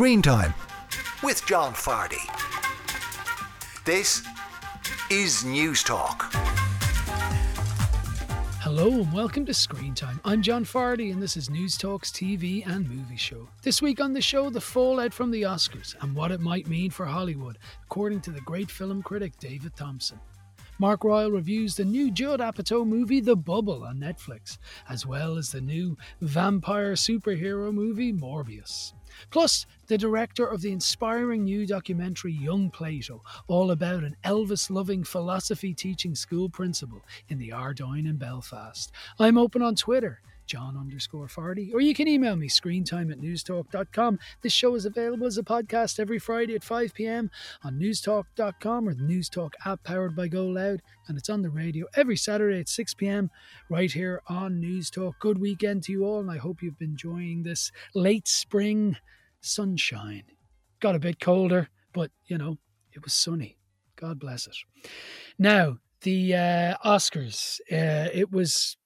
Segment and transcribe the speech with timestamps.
[0.00, 0.54] Screen Time
[1.22, 2.24] with John Fardy.
[3.84, 4.26] This
[5.10, 6.32] is News Talk.
[8.62, 10.18] Hello and welcome to Screen Time.
[10.24, 13.46] I'm John Fardy and this is News Talk's TV and movie show.
[13.60, 16.90] This week on the show, the fallout from the Oscars and what it might mean
[16.90, 20.18] for Hollywood, according to the great film critic David Thomson.
[20.80, 24.56] Mark Royal reviews the new Judd Apatow movie The Bubble on Netflix,
[24.88, 28.94] as well as the new vampire superhero movie Morbius.
[29.28, 35.04] Plus, the director of the inspiring new documentary Young Plato, all about an Elvis loving
[35.04, 38.90] philosophy teaching school principal in the Ardoyne in Belfast.
[39.18, 44.18] I'm open on Twitter John underscore Fardy, or you can email me screentime at newstalk.com.
[44.42, 47.30] This show is available as a podcast every Friday at 5 p.m.
[47.62, 51.86] on newstalk.com or the Newstalk app powered by Go Loud, and it's on the radio
[51.94, 53.30] every Saturday at 6 p.m.
[53.68, 55.12] right here on Newstalk.
[55.20, 58.96] Good weekend to you all, and I hope you've been enjoying this late spring
[59.40, 60.24] sunshine.
[60.80, 62.58] Got a bit colder, but you know,
[62.92, 63.56] it was sunny.
[63.94, 64.56] God bless it.
[65.38, 68.76] Now, the uh, Oscars, uh, it was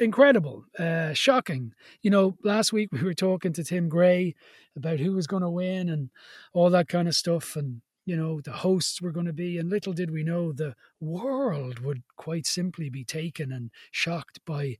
[0.00, 1.72] incredible, uh, shocking.
[2.02, 4.34] You know, last week we were talking to Tim Gray
[4.76, 6.10] about who was going to win and
[6.52, 9.70] all that kind of stuff, and you know the hosts were going to be, and
[9.70, 14.76] little did we know the world would quite simply be taken and shocked by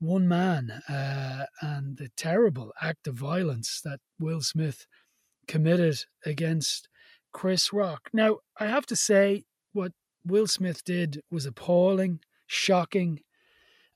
[0.00, 4.86] one man uh, and the terrible act of violence that Will Smith
[5.48, 6.88] committed against
[7.32, 8.08] Chris Rock.
[8.12, 9.92] Now, I have to say, what
[10.24, 13.20] Will Smith did was appalling, shocking,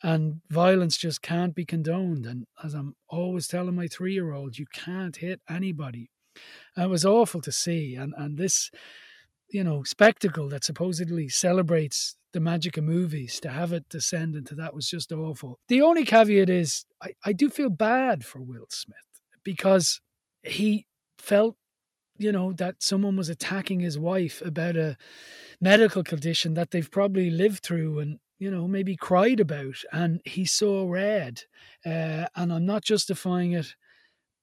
[0.03, 2.27] and violence just can't be condoned.
[2.27, 6.11] And as I'm always telling my three year old, you can't hit anybody.
[6.77, 7.95] And it was awful to see.
[7.95, 8.70] And, and this,
[9.50, 14.55] you know, spectacle that supposedly celebrates the magic of movies, to have it descend into
[14.55, 15.58] that was just awful.
[15.69, 18.97] The only caveat is I, I do feel bad for Will Smith
[19.45, 20.00] because
[20.42, 20.86] he
[21.19, 21.56] felt
[22.19, 24.97] you know that someone was attacking his wife about a
[25.61, 30.45] medical condition that they've probably lived through and you know, maybe cried about, and he
[30.45, 31.42] saw red.
[31.86, 33.77] Uh, and I'm not justifying it,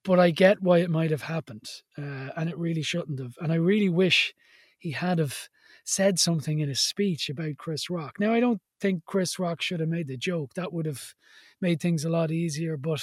[0.04, 1.68] but I get why it might have happened,
[1.98, 3.34] uh, and it really shouldn't have.
[3.42, 4.32] And I really wish
[4.78, 5.36] he had have
[5.84, 8.18] said something in his speech about Chris Rock.
[8.18, 10.54] Now, I don't think Chris Rock should have made the joke.
[10.54, 11.14] That would have
[11.60, 13.02] made things a lot easier, but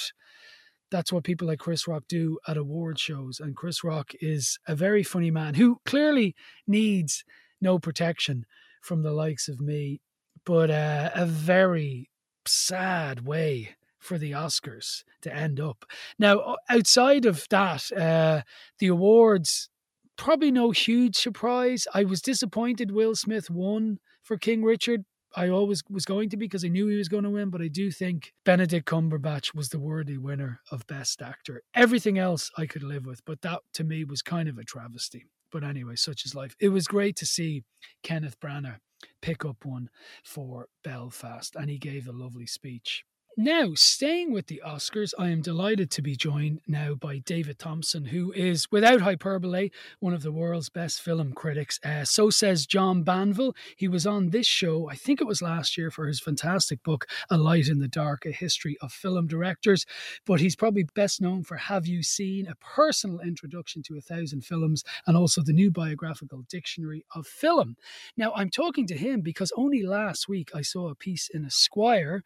[0.90, 3.40] that's what people like Chris Rock do at award shows.
[3.40, 7.24] And Chris Rock is a very funny man who clearly needs
[7.62, 8.48] no protection
[8.82, 10.02] from the likes of me
[10.48, 12.10] but uh, a very
[12.46, 15.84] sad way for the Oscars to end up.
[16.18, 18.44] Now, outside of that, uh,
[18.80, 19.68] the awards
[20.16, 21.86] probably no huge surprise.
[21.94, 25.04] I was disappointed Will Smith won for King Richard.
[25.36, 27.62] I always was going to be because I knew he was going to win, but
[27.62, 31.62] I do think Benedict Cumberbatch was the worthy winner of Best Actor.
[31.76, 35.26] Everything else I could live with, but that to me was kind of a travesty.
[35.52, 36.56] But anyway, such is life.
[36.60, 37.64] It was great to see
[38.04, 38.78] Kenneth Branagh
[39.22, 39.90] pick up one
[40.24, 43.04] for Belfast, and he gave a lovely speech.
[43.40, 48.06] Now, staying with the Oscars, I am delighted to be joined now by David Thomson,
[48.06, 51.80] who is, without hyperbole, one of the world's best film critics.
[51.86, 53.56] Uh, so says John Banville.
[53.76, 57.06] He was on this show, I think it was last year, for his fantastic book,
[57.30, 59.86] A Light in the Dark A History of Film Directors.
[60.26, 62.48] But he's probably best known for Have You Seen?
[62.48, 67.76] A personal introduction to a thousand films, and also the new biographical dictionary of film.
[68.18, 72.24] Now, I'm talking to him because only last week I saw a piece in Esquire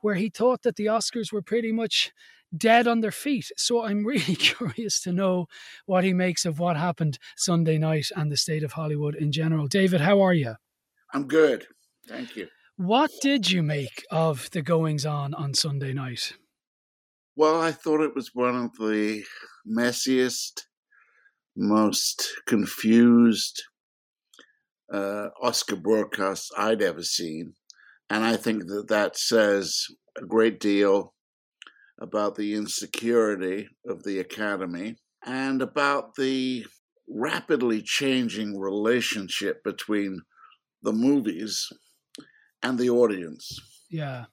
[0.00, 2.10] where he thought thought that the Oscars were pretty much
[2.56, 3.50] dead on their feet.
[3.58, 5.46] So I'm really curious to know
[5.84, 9.66] what he makes of what happened Sunday night and the state of Hollywood in general.
[9.66, 10.54] David, how are you?
[11.12, 11.66] I'm good.
[12.06, 12.48] Thank you.
[12.76, 16.34] What did you make of the goings on on Sunday night?
[17.36, 19.24] Well, I thought it was one of the
[19.68, 20.62] messiest,
[21.56, 23.62] most confused
[24.92, 27.52] uh, Oscar broadcasts I'd ever seen.
[28.08, 29.84] And I think that that says
[30.16, 31.14] a great deal
[32.00, 36.64] about the insecurity of the academy and about the
[37.08, 40.20] rapidly changing relationship between
[40.82, 41.68] the movies
[42.62, 43.58] and the audience.
[43.90, 44.26] Yeah.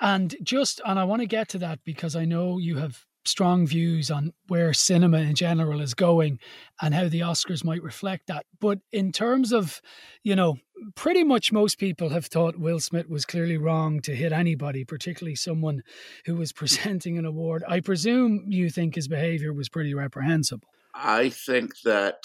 [0.00, 3.66] And just, and I want to get to that because I know you have strong
[3.66, 6.38] views on where cinema in general is going
[6.80, 8.46] and how the Oscars might reflect that.
[8.60, 9.80] But in terms of,
[10.22, 10.58] you know,
[10.94, 15.34] pretty much most people have thought Will Smith was clearly wrong to hit anybody, particularly
[15.34, 15.82] someone
[16.24, 17.64] who was presenting an award.
[17.68, 20.68] I presume you think his behavior was pretty reprehensible.
[20.94, 22.24] I think that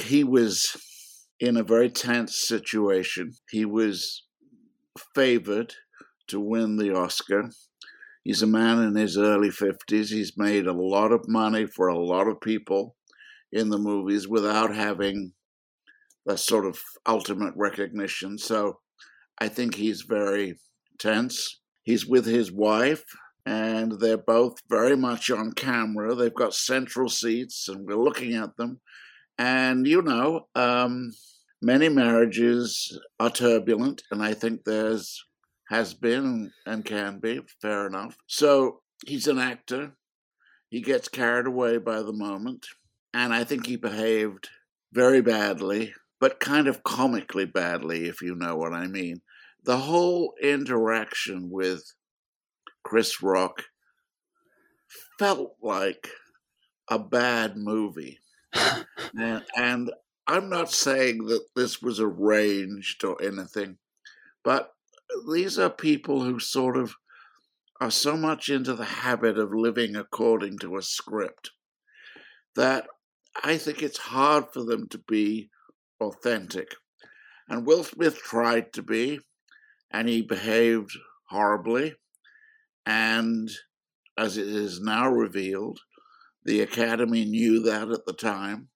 [0.00, 0.76] he was
[1.40, 3.32] in a very tense situation.
[3.50, 4.24] He was
[5.14, 5.74] favored
[6.28, 7.50] to win the Oscar
[8.24, 10.08] He's a man in his early 50s.
[10.08, 12.96] He's made a lot of money for a lot of people
[13.52, 15.34] in the movies without having
[16.26, 18.38] that sort of ultimate recognition.
[18.38, 18.78] So
[19.38, 20.56] I think he's very
[20.98, 21.60] tense.
[21.82, 23.04] He's with his wife,
[23.44, 26.14] and they're both very much on camera.
[26.14, 28.80] They've got central seats, and we're looking at them.
[29.38, 31.10] And, you know, um,
[31.60, 35.22] many marriages are turbulent, and I think there's
[35.70, 38.16] has been and can be, fair enough.
[38.26, 39.92] So he's an actor.
[40.68, 42.66] He gets carried away by the moment.
[43.12, 44.48] And I think he behaved
[44.92, 45.94] very badly,
[46.24, 49.20] but kind of comically badly, if you know what I mean.
[49.64, 51.92] The whole interaction with
[52.82, 53.64] Chris Rock
[55.18, 56.08] felt like
[56.88, 58.20] a bad movie.
[59.14, 59.90] and, and
[60.26, 63.76] I'm not saying that this was arranged or anything,
[64.42, 64.70] but
[65.30, 66.94] these are people who sort of
[67.82, 71.50] are so much into the habit of living according to a script
[72.56, 72.86] that
[73.42, 75.50] I think it's hard for them to be
[76.04, 76.74] authentic.
[77.48, 79.20] And Will Smith tried to be,
[79.90, 80.96] and he behaved
[81.28, 81.94] horribly.
[82.86, 83.50] And
[84.16, 85.80] as it is now revealed,
[86.44, 88.68] the Academy knew that at the time,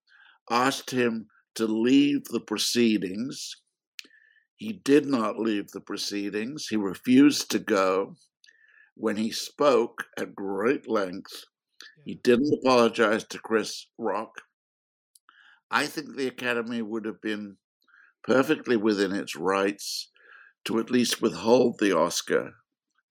[0.50, 3.56] asked him to leave the proceedings.
[4.56, 6.69] He did not leave the proceedings.
[6.69, 8.16] He refused to go.
[8.94, 11.44] When he spoke at great length,
[12.04, 14.30] he didn't apologize to Chris Rock.
[15.70, 17.56] I think the Academy would have been
[18.24, 20.10] perfectly within its rights
[20.64, 22.52] to at least withhold the Oscar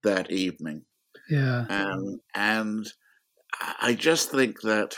[0.03, 0.83] that evening.
[1.29, 1.65] Yeah.
[1.69, 2.87] Um, and and
[3.81, 4.95] I just think that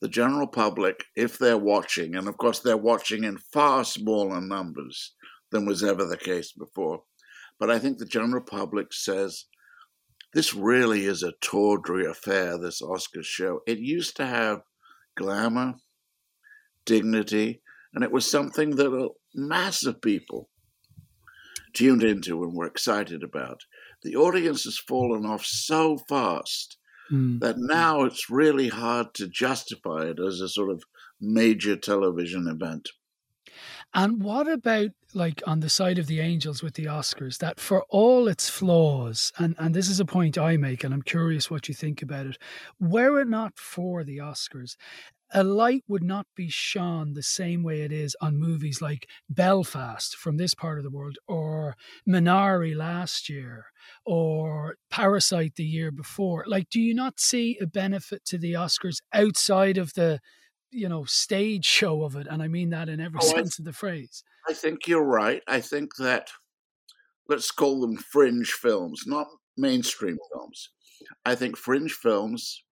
[0.00, 5.14] the general public, if they're watching, and of course they're watching in far smaller numbers
[5.50, 7.02] than was ever the case before,
[7.58, 9.46] but I think the general public says
[10.34, 13.60] this really is a tawdry affair, this Oscar show.
[13.66, 14.60] It used to have
[15.16, 15.74] glamour,
[16.88, 17.60] dignity,
[17.92, 20.48] and it was something that a mass of people
[21.74, 23.60] tuned into and were excited about.
[24.02, 26.78] The audience has fallen off so fast
[27.12, 27.38] mm.
[27.40, 30.82] that now it's really hard to justify it as a sort of
[31.20, 32.88] major television event.
[33.94, 37.84] And what about like on the side of the angels with the Oscars, that for
[37.88, 41.68] all its flaws, and, and this is a point I make, and I'm curious what
[41.68, 42.38] you think about it,
[42.78, 44.76] were it not for the Oscars,
[45.32, 50.16] a light would not be shone the same way it is on movies like Belfast
[50.16, 51.76] from this part of the world, or
[52.08, 53.66] Minari last year,
[54.04, 56.44] or Parasite the year before.
[56.46, 60.20] Like, do you not see a benefit to the Oscars outside of the,
[60.70, 62.26] you know, stage show of it?
[62.28, 64.24] And I mean that in every oh, sense of the phrase.
[64.48, 65.42] I think you're right.
[65.46, 66.30] I think that
[67.28, 69.26] let's call them fringe films, not
[69.56, 70.70] mainstream films.
[71.24, 72.62] I think fringe films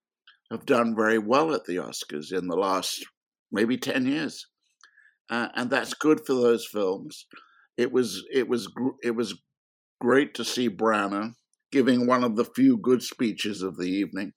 [0.50, 3.04] have done very well at the Oscars in the last
[3.50, 4.46] maybe 10 years.
[5.28, 7.26] Uh, and that's good for those films.
[7.76, 8.68] It was it was
[9.02, 9.34] it was
[10.00, 11.34] great to see Branagh
[11.72, 14.32] giving one of the few good speeches of the evening.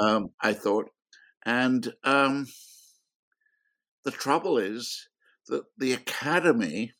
[0.00, 0.90] Um, I thought,
[1.46, 2.46] and um,
[4.04, 5.08] the trouble is
[5.48, 6.92] that the Academy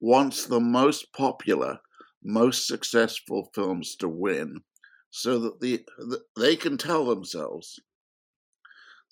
[0.00, 1.78] wants the most popular,
[2.22, 4.60] most successful films to win,
[5.10, 7.80] so that the, the they can tell themselves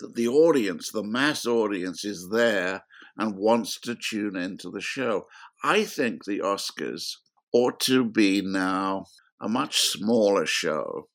[0.00, 2.84] that the audience, the mass audience, is there
[3.16, 5.26] and wants to tune into the show.
[5.62, 7.16] I think the Oscars
[7.52, 9.06] ought to be now
[9.40, 11.08] a much smaller show.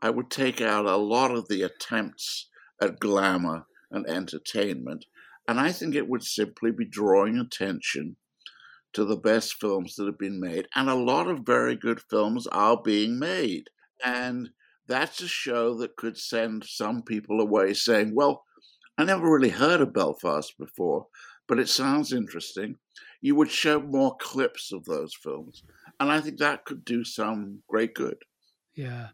[0.00, 2.48] I would take out a lot of the attempts
[2.80, 5.04] at glamour and entertainment,
[5.48, 8.16] and I think it would simply be drawing attention
[8.92, 10.68] to the best films that have been made.
[10.74, 13.70] And a lot of very good films are being made.
[14.04, 14.50] And
[14.88, 18.44] that's a show that could send some people away saying, well,
[18.98, 21.06] I never really heard of Belfast before,
[21.48, 22.76] but it sounds interesting.
[23.20, 25.62] You would show more clips of those films.
[25.98, 28.16] And I think that could do some great good.
[28.80, 29.08] Yeah.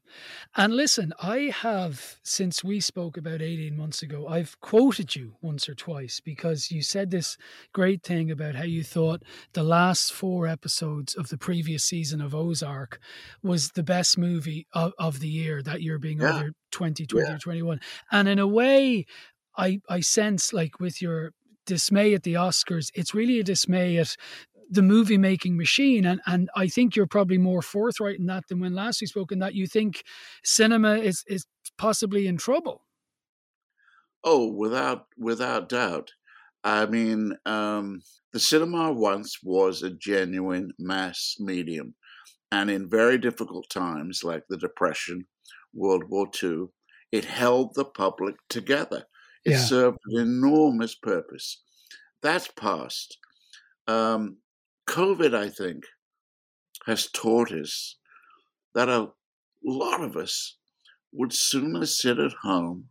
[0.55, 5.69] And listen, I have, since we spoke about 18 months ago, I've quoted you once
[5.69, 7.37] or twice because you said this
[7.73, 12.33] great thing about how you thought the last four episodes of the previous season of
[12.33, 13.01] Ozark
[13.43, 16.37] was the best movie of, of the year, that year being yeah.
[16.37, 17.35] either 2020 yeah.
[17.35, 17.81] or 21.
[18.13, 19.05] And in a way,
[19.57, 21.33] I, I sense like with your
[21.67, 24.17] dismay at the Oscars, it's really a dismay at
[24.71, 26.05] the movie making machine.
[26.07, 29.33] And, and I think you're probably more forthright in that than when last we spoke,
[29.33, 30.05] in that you think
[30.45, 31.47] cinema is, is
[31.79, 32.83] possibly in trouble.
[34.25, 36.13] Oh, without without doubt.
[36.65, 41.95] I mean, um, the cinema once was a genuine mass medium.
[42.53, 45.27] And in very difficult times like the Depression,
[45.75, 46.69] World War II,
[47.13, 49.07] it held the public together.
[49.45, 49.59] It Yeah.
[49.59, 51.63] served an enormous purpose.
[52.23, 53.19] That's past.
[53.89, 54.39] Um,
[54.87, 55.85] COVID, I think,
[56.87, 57.97] has taught us
[58.75, 59.09] that a
[59.65, 60.57] lot of us
[61.13, 62.87] would sooner sit at home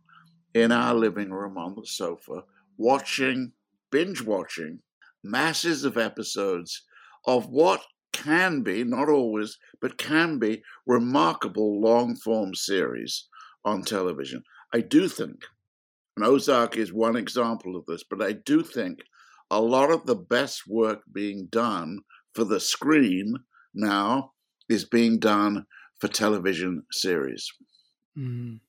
[0.54, 2.42] in our living room on the sofa
[2.76, 3.52] watching,
[3.90, 4.80] binge watching
[5.22, 6.82] masses of episodes
[7.26, 13.28] of what can be, not always, but can be remarkable long form series
[13.64, 14.42] on television.
[14.72, 15.42] I do think,
[16.16, 19.00] and Ozark is one example of this, but I do think
[19.50, 22.00] a lot of the best work being done
[22.34, 23.36] for the screen
[23.74, 24.32] now
[24.68, 25.66] is being done
[25.98, 27.50] for television series.
[28.18, 28.60] Mm.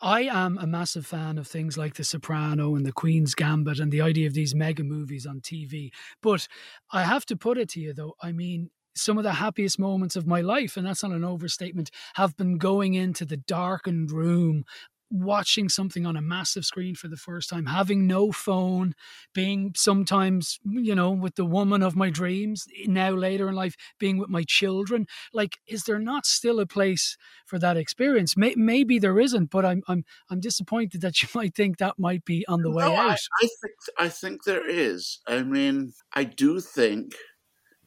[0.00, 3.92] I am a massive fan of things like The Soprano and The Queen's Gambit and
[3.92, 5.90] the idea of these mega movies on TV.
[6.22, 6.48] But
[6.90, 10.16] I have to put it to you, though, I mean, some of the happiest moments
[10.16, 14.64] of my life, and that's not an overstatement, have been going into the darkened room
[15.10, 18.94] watching something on a massive screen for the first time, having no phone,
[19.34, 24.18] being sometimes, you know, with the woman of my dreams, now later in life, being
[24.18, 25.06] with my children.
[25.32, 28.36] Like, is there not still a place for that experience?
[28.36, 32.24] May- maybe there isn't, but I'm I'm I'm disappointed that you might think that might
[32.24, 33.18] be on the way No, I, out.
[33.42, 35.20] I think I think there is.
[35.26, 37.14] I mean, I do think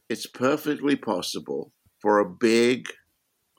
[0.08, 2.88] it's perfectly possible for a big,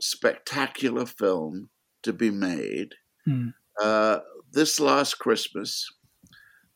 [0.01, 1.69] spectacular film
[2.03, 2.95] to be made.
[3.25, 3.49] Hmm.
[3.81, 4.19] Uh,
[4.51, 5.87] this last Christmas,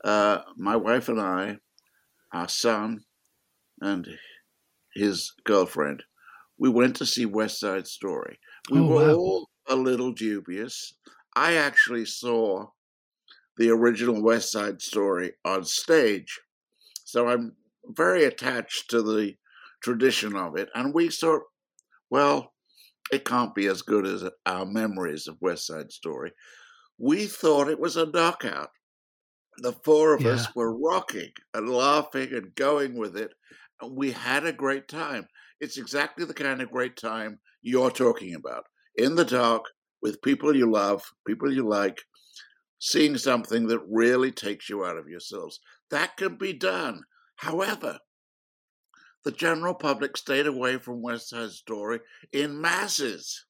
[0.04, 1.60] uh, my wife and I,
[2.34, 3.06] our son,
[3.82, 4.20] and
[4.94, 6.04] his girlfriend,
[6.58, 8.40] we went to see West Side Story.
[8.72, 9.14] We Oh, were wow.
[9.14, 10.94] all a little dubious.
[11.36, 12.70] I actually saw
[13.58, 16.40] the original West Side Story on stage.
[17.06, 19.38] So I'm very attached to the
[19.82, 20.70] tradition of it.
[20.76, 21.44] And we thought,
[22.10, 22.54] well,
[23.12, 26.32] it can't be as good as our memories of West Side Story.
[27.00, 28.70] We thought it was a knockout.
[29.60, 30.26] The four of Yeah.
[30.26, 33.34] us were rocking and laughing and going with it.
[33.82, 35.28] And we had a great time.
[35.60, 38.66] It's exactly the kind of great time you're talking about.
[38.96, 39.66] In the dark,
[40.02, 42.04] with people you love, people you like,
[42.80, 45.60] seeing something that really takes you out of yourselves.
[45.92, 47.04] That can be done.
[47.38, 48.00] However,
[49.24, 52.00] the general public stayed away from West Side Story
[52.32, 53.46] in masses.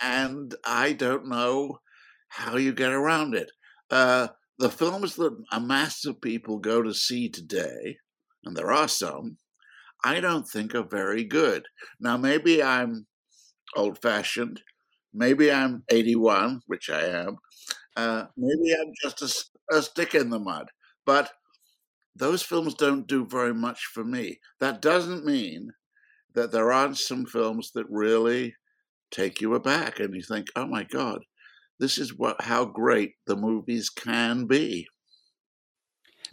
[0.00, 1.80] And I don't know
[2.28, 3.50] how you get around it.
[3.90, 7.98] Uh, the films that a mass of people go to see today,
[8.44, 9.38] and there are some,
[10.04, 11.66] I don't think are very good.
[12.00, 13.06] Now, maybe I'm
[13.76, 14.60] old fashioned.
[15.12, 17.36] Maybe I'm 81, which I am.
[17.96, 19.22] Uh, maybe I'm just
[19.70, 20.66] a stick in the mud.
[21.06, 21.30] But
[22.16, 24.40] those films don't do very much for me.
[24.60, 25.72] That doesn't mean
[26.34, 28.54] that there aren't some films that really
[29.10, 31.24] take you aback and you think, oh my God,
[31.80, 34.88] this is what how great the movies can be.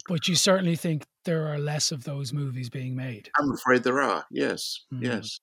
[0.08, 3.30] But you certainly think there are less of those movies being made.
[3.38, 4.24] I'm afraid there are.
[4.30, 5.02] Yes, Mhm.
[5.04, 5.40] yes.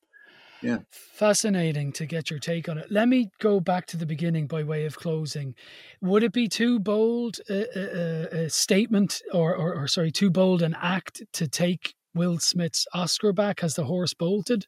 [0.92, 2.92] Fascinating to get your take on it.
[2.92, 5.56] Let me go back to the beginning by way of closing.
[6.02, 10.62] Would it be too bold a, a, a statement, or, or, or sorry, too bold
[10.62, 13.62] an act to take Will Smith's Oscar back?
[13.62, 14.66] Has the horse bolted?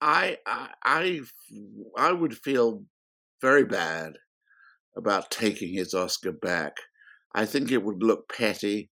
[0.00, 1.20] I, I I
[1.96, 2.84] I would feel
[3.40, 4.18] very bad
[4.96, 6.76] about taking his Oscar back.
[7.34, 8.90] I think it would look petty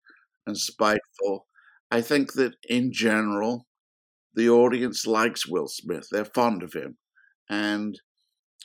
[0.46, 1.48] and spiteful.
[1.90, 3.68] I think that in general,
[4.34, 6.08] the audience likes Will Smith.
[6.12, 6.98] They're fond of him.
[7.50, 8.00] And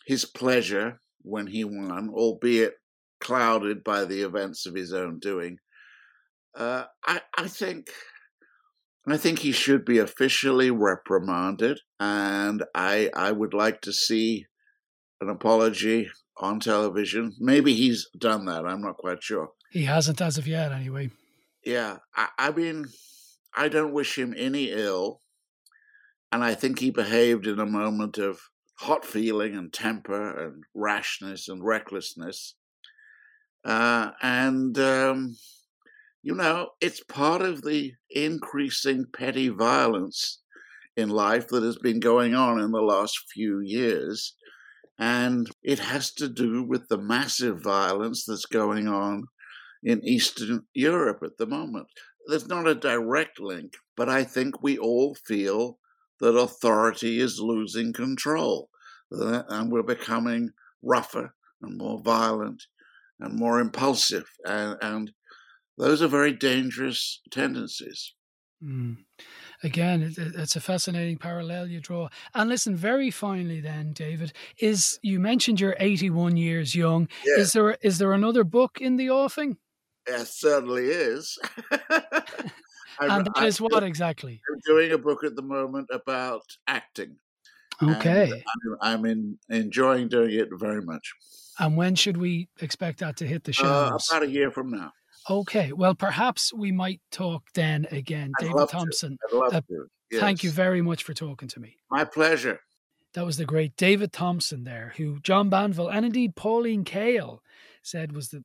[0.07, 2.75] his pleasure when he won, albeit
[3.21, 5.59] clouded by the events of his own doing,
[6.57, 7.89] uh, I, I think
[9.09, 14.47] I think he should be officially reprimanded, and I I would like to see
[15.21, 16.09] an apology
[16.39, 17.35] on television.
[17.39, 18.67] Maybe he's done that.
[18.67, 19.51] I'm not quite sure.
[19.71, 21.11] He hasn't as of yet, anyway.
[21.65, 22.87] Yeah, I, I mean,
[23.55, 25.21] I don't wish him any ill,
[26.33, 28.41] and I think he behaved in a moment of
[28.79, 32.55] hot feeling and temper and rashness and recklessness.
[33.65, 35.37] Uh, and um,
[36.23, 40.41] you know, it's part of the increasing petty violence
[40.97, 44.35] in life that has been going on in the last few years.
[44.99, 49.25] And it has to do with the massive violence that's going on
[49.83, 51.87] in Eastern Europe at the moment.
[52.27, 55.79] There's not a direct link, but I think we all feel
[56.21, 58.71] that authority is losing control
[59.11, 60.51] and we're becoming
[60.83, 62.65] rougher and more violent
[63.21, 64.29] and more impulsive.
[64.45, 65.13] And, and
[65.79, 68.15] those are very dangerous tendencies.
[68.63, 68.99] Mm.
[69.63, 72.09] Again, it's a fascinating parallel you draw.
[72.35, 77.09] And listen, very finally, then, David, is you mentioned you're 81 years young.
[77.25, 77.43] Yeah.
[77.43, 79.57] Is there is there another book in the offing?
[80.07, 81.39] It certainly is.
[83.01, 84.41] and that is what exactly?
[84.51, 87.17] I'm doing a book at the moment about acting.
[87.83, 88.33] Okay.
[88.33, 91.13] I'm, I'm in, enjoying doing it very much.
[91.59, 94.11] And when should we expect that to hit the Uh, shelves?
[94.11, 94.93] about a year from now.
[95.29, 95.73] okay.
[95.73, 98.33] Well, perhaps we might talk then again.
[98.41, 98.69] I'd David.
[98.69, 99.89] Thomson, I'd love uh, to.
[100.21, 101.77] thank you very much for talking to me.
[101.91, 102.61] My pleasure.
[103.15, 107.39] That was the great David Thomson there, who John Banville and indeed Pauline Kael
[107.83, 108.45] said was the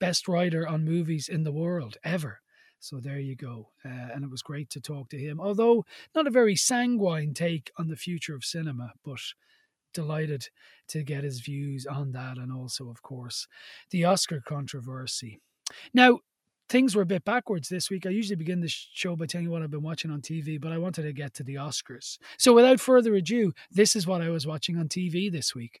[0.00, 2.40] best writer on movies in the world ever.
[2.80, 3.70] So there you go.
[3.84, 7.70] Uh, and it was great to talk to him, although not a very sanguine take
[7.78, 9.18] on the future of cinema, but
[9.92, 10.48] delighted
[10.88, 12.36] to get his views on that.
[12.36, 13.48] And also, of course,
[13.90, 15.40] the Oscar controversy.
[15.92, 16.20] Now,
[16.68, 18.06] things were a bit backwards this week.
[18.06, 20.72] I usually begin the show by telling you what I've been watching on TV, but
[20.72, 22.18] I wanted to get to the Oscars.
[22.36, 25.80] So without further ado, this is what I was watching on TV this week.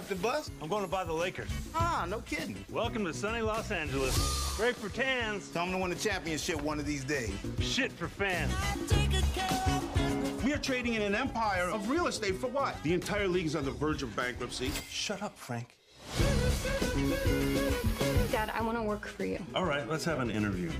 [0.00, 0.22] Hey, Dr.
[0.22, 0.50] Buss.
[0.62, 1.50] I'm going to buy the Lakers.
[1.74, 2.56] Ah, no kidding.
[2.70, 4.16] Welcome to sunny Los Angeles.
[4.56, 7.30] Great for tans, Tell them to win the championship one of these days.
[7.60, 8.50] shit for fans.
[10.42, 12.82] We are trading in an empire of real estate for what?
[12.82, 14.70] The entire league is on the verge of bankruptcy.
[14.88, 15.76] Shut up, Frank.
[18.32, 19.38] Dad, I want to work for you.
[19.54, 20.70] All right, let's have an interview.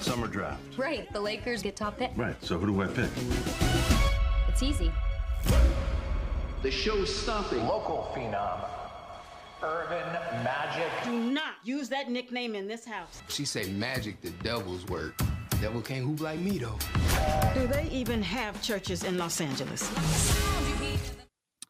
[0.00, 0.62] Summer draft.
[0.78, 2.12] Right, the Lakers get top pick.
[2.16, 3.10] Right, so who do I pick?
[4.48, 4.90] It's easy.
[6.60, 7.64] The show's stopping.
[7.68, 8.68] Local phenom,
[9.62, 10.12] Earvin
[10.42, 10.90] Magic.
[11.04, 13.22] Do not use that nickname in this house.
[13.28, 15.16] She say magic the devil's work.
[15.60, 16.78] Devil can't hoop like me though.
[17.54, 19.88] Do they even have churches in Los Angeles?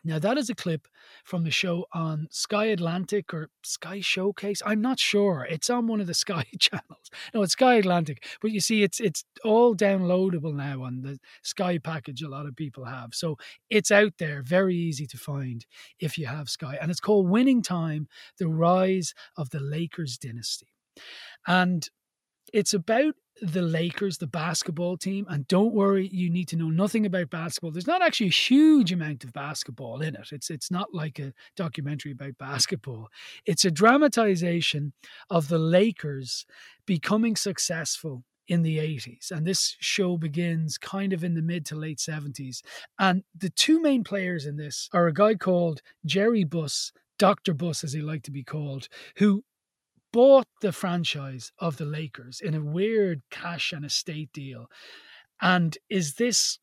[0.04, 0.88] Now, that is a clip
[1.28, 4.62] from the show on Sky Atlantic or Sky Showcase.
[4.64, 5.46] I'm not sure.
[5.48, 7.10] It's on one of the Sky channels.
[7.34, 8.24] No, it's Sky Atlantic.
[8.40, 12.56] But you see, it's it's all downloadable now on the Sky package a lot of
[12.56, 13.10] people have.
[13.12, 13.36] So
[13.68, 15.66] it's out there, very easy to find
[16.00, 16.78] if you have Sky.
[16.80, 18.08] And it's called Winning Time
[18.38, 20.68] The Rise of the Lakers Dynasty.
[21.46, 21.88] And
[22.54, 25.26] it's about the Lakers, the basketball team.
[25.28, 27.70] And don't worry, you need to know nothing about basketball.
[27.70, 30.28] There's not actually a huge amount of basketball in it.
[30.32, 33.08] It's it's not like a documentary about basketball.
[33.46, 34.92] It's a dramatization
[35.30, 36.46] of the Lakers
[36.86, 39.30] becoming successful in the 80s.
[39.30, 42.62] And this show begins kind of in the mid to late 70s.
[42.98, 47.52] And the two main players in this are a guy called Jerry Buss, Dr.
[47.52, 49.44] Buss, as he liked to be called, who
[50.12, 54.68] bought the franchise of the Lakers in a weird cash and estate deal
[55.40, 56.58] and is this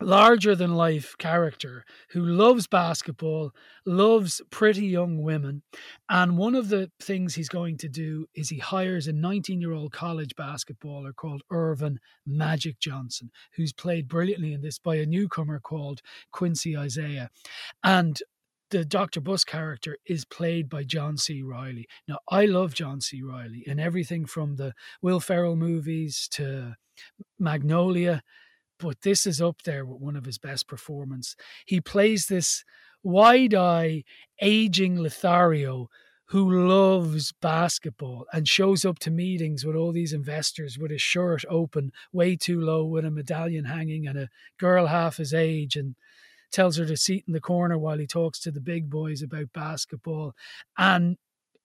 [0.00, 3.52] larger than life character who loves basketball,
[3.84, 5.62] loves pretty young women.
[6.08, 9.72] And one of the things he's going to do is he hires a 19 year
[9.72, 15.60] old college basketballer called Earvin Magic Johnson, who's played brilliantly in this by a newcomer
[15.60, 16.00] called
[16.32, 17.30] Quincy Isaiah.
[17.84, 18.18] And
[18.70, 19.20] the Dr.
[19.20, 21.42] Buss character is played by John C.
[21.42, 21.86] Reilly.
[22.08, 23.22] Now, I love John C.
[23.22, 26.76] Reilly in everything from the Will Ferrell movies to
[27.38, 28.22] Magnolia,
[28.78, 31.36] but this is up there with one of his best performances.
[31.66, 32.64] He plays this
[33.02, 34.04] wide eye,
[34.40, 35.88] aging Lothario
[36.30, 41.44] who loves basketball and shows up to meetings with all these investors with his shirt
[41.50, 45.96] open way too low with a medallion hanging and a girl half his age and
[46.50, 49.52] tells her to sit in the corner while he talks to the big boys about
[49.52, 50.34] basketball
[50.78, 51.16] and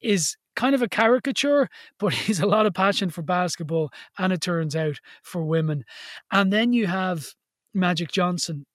[0.02, 1.70] is kind of a caricature,
[2.00, 5.84] but he's a lot of passion for basketball and it turns out for women.
[6.32, 7.34] And then you have
[7.74, 8.66] Magic Johnson,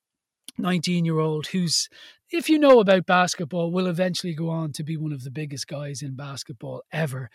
[0.58, 1.88] 19 year old, who's,
[2.30, 5.66] if you know about basketball, will eventually go on to be one of the biggest
[5.66, 7.30] guys in basketball ever.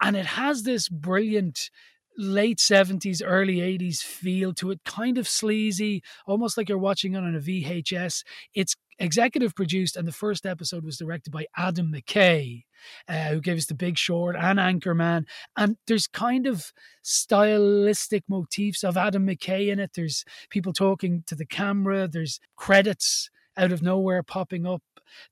[0.00, 1.70] And it has this brilliant
[2.18, 7.18] late 70s, early 80s feel to it, kind of sleazy, almost like you're watching it
[7.18, 8.24] on a VHS.
[8.54, 12.64] It's executive produced, and the first episode was directed by Adam McKay,
[13.08, 15.24] uh, who gave us The Big Short and Anchorman.
[15.56, 19.92] And there's kind of stylistic motifs of Adam McKay in it.
[19.94, 24.82] There's people talking to the camera, there's credits out of nowhere popping up.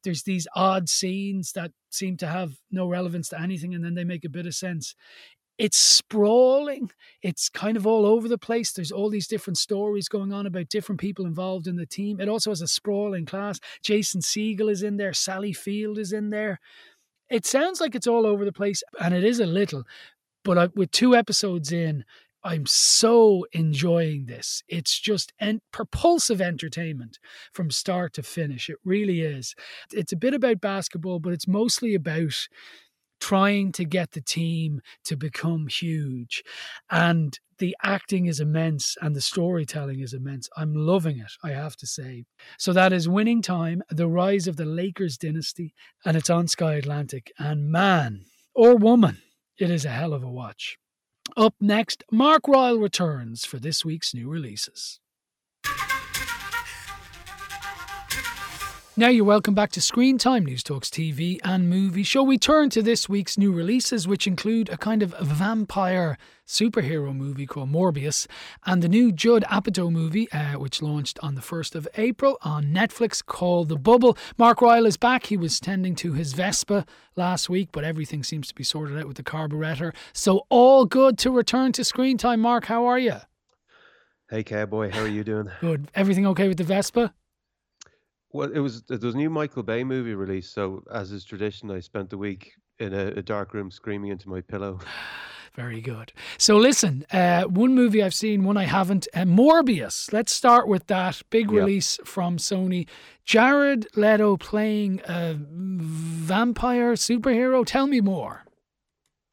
[0.04, 4.04] There's these odd scenes that seem to have no relevance to anything, and then they
[4.04, 4.94] make a bit of sense
[5.58, 6.90] it's sprawling.
[7.22, 8.72] It's kind of all over the place.
[8.72, 12.20] There's all these different stories going on about different people involved in the team.
[12.20, 13.58] It also has a sprawling class.
[13.82, 15.12] Jason Segel is in there.
[15.12, 16.60] Sally Field is in there.
[17.30, 19.84] It sounds like it's all over the place, and it is a little.
[20.44, 22.04] But I, with two episodes in,
[22.44, 24.62] I'm so enjoying this.
[24.68, 27.18] It's just en- propulsive entertainment
[27.52, 28.70] from start to finish.
[28.70, 29.56] It really is.
[29.92, 32.46] It's a bit about basketball, but it's mostly about
[33.20, 36.42] trying to get the team to become huge.
[36.90, 40.48] And the acting is immense and the storytelling is immense.
[40.56, 42.24] I'm loving it, I have to say.
[42.58, 45.74] So that is Winning Time, The Rise of the Lakers Dynasty,
[46.04, 47.32] and it's on Sky Atlantic.
[47.38, 48.24] And man
[48.54, 49.18] or woman,
[49.58, 50.76] it is a hell of a watch.
[51.36, 55.00] Up next, Mark Ryle returns for this week's new releases.
[58.98, 62.22] Now you're welcome back to Screen Time, News Talks TV and movie show.
[62.22, 67.44] We turn to this week's new releases, which include a kind of vampire superhero movie
[67.44, 68.26] called Morbius,
[68.64, 72.72] and the new Judd Apatow movie, uh, which launched on the 1st of April on
[72.72, 74.16] Netflix called The Bubble.
[74.38, 75.26] Mark Ryle is back.
[75.26, 79.06] He was tending to his Vespa last week, but everything seems to be sorted out
[79.06, 79.92] with the carburetor.
[80.14, 82.40] So all good to return to Screen Time.
[82.40, 83.16] Mark, how are you?
[84.30, 85.50] Hey, cowboy, how are you doing?
[85.60, 85.90] Good.
[85.94, 87.12] Everything okay with the Vespa?
[88.32, 91.70] Well, it was there was a new Michael Bay movie released, so as is tradition,
[91.70, 94.80] I spent the week in a, a dark room screaming into my pillow.
[95.54, 96.12] Very good.
[96.36, 99.08] So listen, uh, one movie I've seen, one I haven't.
[99.14, 100.12] Uh, Morbius.
[100.12, 101.58] Let's start with that big Yep.
[101.60, 102.86] release from Sony.
[103.24, 107.64] Jared Leto playing a vampire superhero.
[107.64, 108.42] Tell me more.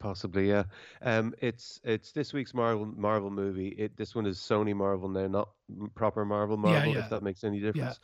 [0.00, 0.64] Possibly, yeah.
[1.02, 3.68] Um, it's it's this week's Marvel Marvel movie.
[3.78, 5.48] It this one is Sony Marvel now, not
[5.94, 6.92] proper Marvel Yeah, Marvel.
[6.94, 6.98] yeah.
[7.04, 8.00] If that makes any difference.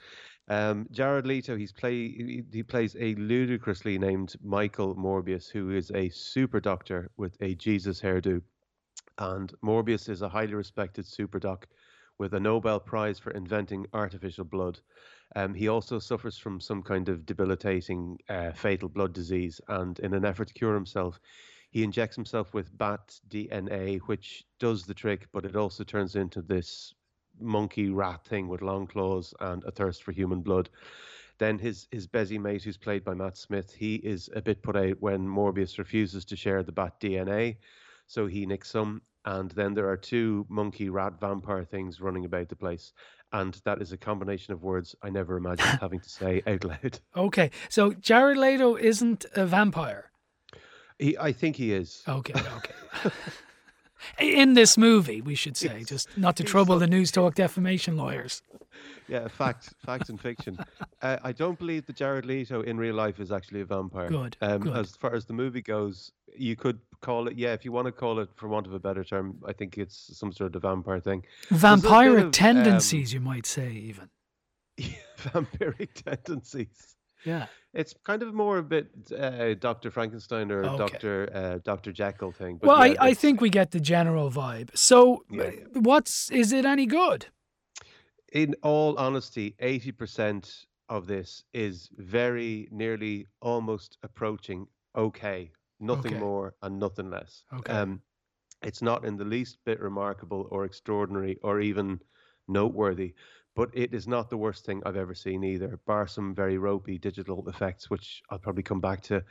[0.51, 6.09] Um, Jared Leto, he's play he, plays a ludicrously named Michael Morbius, who is a
[6.09, 8.43] super doctor with a Jesus hairdo,
[9.19, 11.69] and Morbius is a highly respected super doc
[12.19, 14.81] with a Nobel Prize for inventing artificial blood.
[15.37, 20.15] Um, he also suffers from some kind of debilitating uh, fatal blood disease, and in
[20.15, 21.21] an effort to cure himself,
[21.71, 26.43] he injects himself with bat DNA, which does the trick, but it also turns into
[26.43, 26.93] this
[27.41, 30.69] monkey rat thing with long claws and a thirst for human blood.
[31.39, 34.77] Then his his busy mate, who's played by Matt Smith, he is a bit put
[34.77, 37.57] out when Morbius refuses to share the bat DNA,
[38.07, 39.03] so he nicks some.
[39.25, 42.93] And then there are two monkey rat vampire things running about the place,
[43.33, 46.99] and that is a combination of words I never imagined having to say out loud.
[47.17, 50.11] Okay, so Jared Leto isn't a vampire.
[50.99, 52.03] He, I think he is.
[52.07, 53.15] Okay, okay.
[54.19, 58.43] In this movie, we should say, just not to trouble the news talk defamation lawyers.
[59.09, 60.57] Yeah, facts, facts, and fiction.
[61.03, 64.09] Uh, I don't believe that Jared Leto in real life is actually a vampire.
[64.09, 64.77] Good, Um, good.
[64.77, 67.37] As far as the movie goes, you could call it.
[67.37, 69.77] Yeah, if you want to call it, for want of a better term, I think
[69.79, 71.25] it's some sort of vampire thing.
[71.51, 74.09] Vampiric of, um, tendencies, you might say, even.
[75.19, 76.97] vampiric tendencies.
[77.25, 77.47] Yeah.
[77.73, 80.77] It's kind of more a bit uh, Doctor Frankenstein or Okay.
[80.77, 82.59] Doctor uh, Doctor Jekyll thing.
[82.59, 84.77] But Well, yeah, I, I think we get the general vibe.
[84.77, 87.27] So, Yeah, uh, what's is it any good?
[88.33, 95.51] in all honesty, 80% of this is very nearly almost approaching okay.
[95.81, 96.21] Nothing Okay.
[96.21, 97.45] more and nothing less.
[97.53, 97.73] Okay.
[97.73, 98.03] Um,
[98.63, 102.01] it's not in the least bit remarkable or extraordinary or even
[102.49, 103.15] noteworthy,
[103.61, 106.99] but it is not the worst thing I've ever seen either, bar some very ropey
[106.99, 109.25] digital effects, which I'll probably come back to.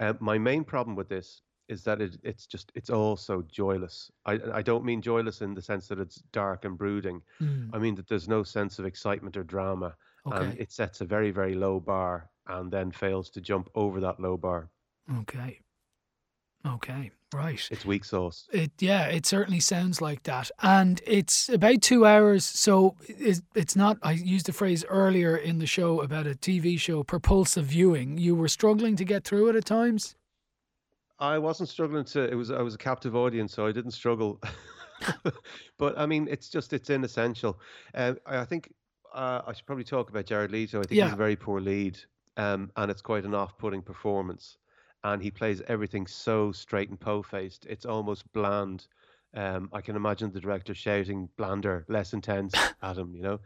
[0.00, 4.10] Um, my main problem with this is that it, it's just it's all so joyless.
[4.24, 7.22] I I don't mean joyless in the sense that it's dark and brooding.
[7.40, 7.74] Mm.
[7.74, 9.96] I mean that there's no sense of excitement or drama,
[10.30, 10.58] and Okay.
[10.58, 14.36] it sets a very very low bar and then fails to jump over that low
[14.38, 14.70] bar.
[15.20, 15.63] Okay.
[16.66, 17.10] Okay.
[17.34, 17.66] Right.
[17.70, 18.46] It's weak sauce.
[18.52, 22.44] It yeah, it certainly sounds like that, and it's about two hours.
[22.44, 23.98] So it's, it's not.
[24.02, 28.18] I used the phrase earlier in the show about a TV show, propulsive viewing.
[28.18, 30.14] You were struggling to get through it at times.
[31.18, 32.22] I wasn't struggling to.
[32.22, 34.40] It was I was a captive audience, so I didn't struggle.
[35.78, 37.58] but I mean, it's just it's inessential.
[37.94, 38.72] Um, I think
[39.12, 40.78] uh, I should probably talk about Jared Leto.
[40.78, 41.98] I think he's a very poor lead,
[42.36, 44.58] um, and it's quite an off-putting performance.
[45.04, 47.66] And he plays everything so straight and po-faced.
[47.66, 48.86] It's almost bland.
[49.34, 53.40] Um, I can imagine the director shouting blander, less intense at him, you know.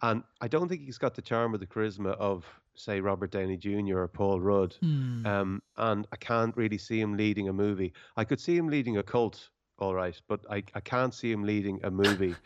[0.00, 2.44] And I don't think he's got the charm or the charisma of,
[2.74, 3.98] say, Robert Downey Jr.
[3.98, 4.74] or Paul Rudd.
[4.80, 5.26] Hmm.
[5.26, 7.92] Um, and I can't really see him leading a movie.
[8.16, 11.42] I could see him leading a cult, all right, but I, I can't see him
[11.44, 12.36] leading a movie.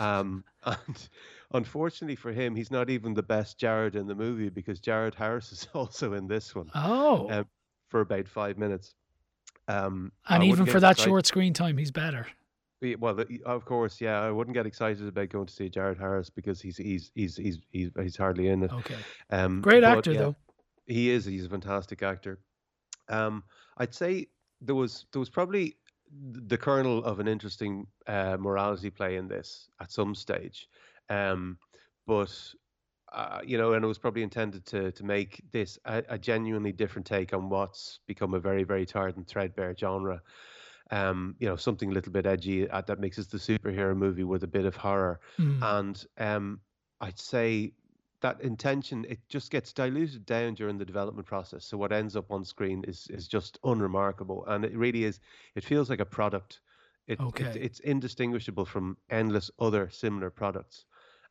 [0.00, 1.08] um, and
[1.54, 5.52] unfortunately for him, he's not even the best Jared in the movie because Jared Harris
[5.52, 7.46] is also in this one Oh, um,
[7.90, 8.94] for about five minutes.
[9.68, 12.26] Um, and wouldn't even for that excited- short screen time, he's better.
[12.98, 14.22] Well, of course, yeah.
[14.22, 17.58] I wouldn't get excited about going to see Jared Harris because he's he's he's he's
[17.70, 18.72] he's, he's hardly in it.
[18.72, 18.96] Okay.
[19.28, 20.36] Um, Great actor, yeah, though.
[20.86, 21.26] He is.
[21.26, 22.38] He's a fantastic actor.
[23.10, 23.44] Um,
[23.76, 24.28] I'd say
[24.62, 25.76] there was there was probably
[26.32, 30.66] the kernel of an interesting uh, morality play in this at some stage,
[31.10, 31.58] um,
[32.06, 32.32] but
[33.12, 36.72] uh, you know, and it was probably intended to to make this a, a genuinely
[36.72, 40.20] different take on what's become a very very tired and threadbare genre.
[40.90, 44.42] um, you know, something a little bit edgy uh, that mixes the superhero movie with
[44.42, 45.20] a bit of horror.
[45.38, 45.62] Mm.
[45.78, 46.60] And um,
[47.00, 47.72] I'd say
[48.22, 51.64] that intention it just gets diluted down during the development process.
[51.64, 55.20] So what ends up on screen is is just unremarkable, and it really is.
[55.54, 56.60] It feels like a product.
[57.06, 57.58] It, it- Okay.
[57.60, 60.84] it's indistinguishable from endless other similar products.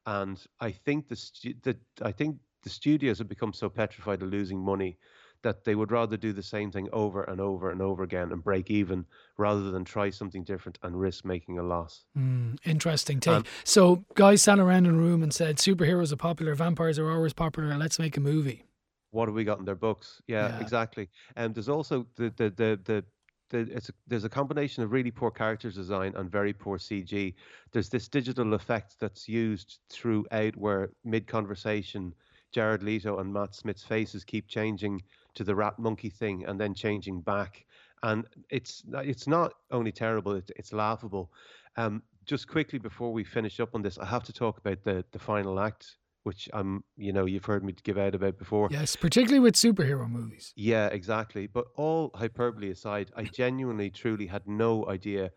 [0.10, 4.30] And I think the stu- the I think the studios have become so petrified of
[4.30, 4.98] losing money
[5.44, 8.44] that they would rather do the same thing over and over and over again and
[8.44, 9.06] break even
[9.38, 12.06] rather than try something different and risk making a loss.
[12.18, 13.36] Mm, interesting take.
[13.36, 17.12] Um, so, guys sat around in a room and said, "Superheroes are popular, vampires are
[17.12, 17.78] always popular.
[17.78, 18.66] Let's make a movie."
[19.12, 20.22] what have we got in their books?
[20.28, 20.60] Yeah, Yeah.
[20.60, 21.10] exactly.
[21.36, 23.06] And there's also the the the the,
[23.54, 27.34] a, there's a combination of really poor character design and very poor CG.
[27.72, 32.14] There's this digital effect that's used throughout where mid conversation,
[32.52, 35.04] Jared Leto and Matt Smith's faces keep changing
[35.36, 37.66] to the rat monkey thing and then changing back,
[38.04, 41.32] and it's it's not only terrible, it's it's laughable.
[41.78, 45.06] Um, just quickly before we finish up on this, I have to talk about the
[45.12, 48.68] the final act, which I'm, you know you've heard me give out about before.
[48.72, 50.54] Yes, particularly with superhero movies.
[50.56, 51.48] Yeah, exactly.
[51.48, 55.32] But all hyperbole aside, I genuinely, truly had no idea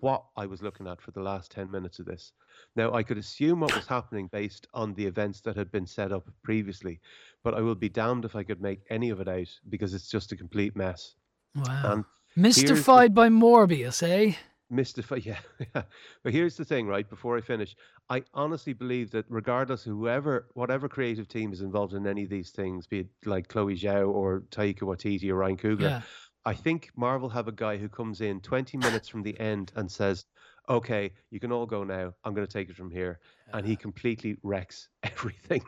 [0.00, 2.32] what I was looking at for the last 10 minutes of this.
[2.76, 6.12] Now, I could assume what was happening based on the events that had been set
[6.12, 7.00] up previously,
[7.42, 10.08] but I will be damned if I could make any of it out because it's
[10.08, 11.16] just a complete mess.
[11.56, 11.64] Wow.
[11.92, 12.04] And
[12.36, 14.34] here's the- Mystified by Morbius, eh?
[14.70, 15.38] Mystify yeah,
[15.74, 15.82] yeah.
[16.22, 17.74] But here's the thing right before i finish
[18.10, 22.30] i honestly believe that regardless of whoever whatever creative team is involved in any of
[22.30, 26.02] these things be it like chloe zhao or taika waititi or ryan coogler Yeah.
[26.44, 29.90] i think marvel have a guy who comes in 20 minutes from the end and
[29.90, 30.26] says
[30.68, 32.12] okay you can all go now.
[32.24, 33.20] I'm going to take it from here
[33.54, 35.62] and he completely wrecks everything.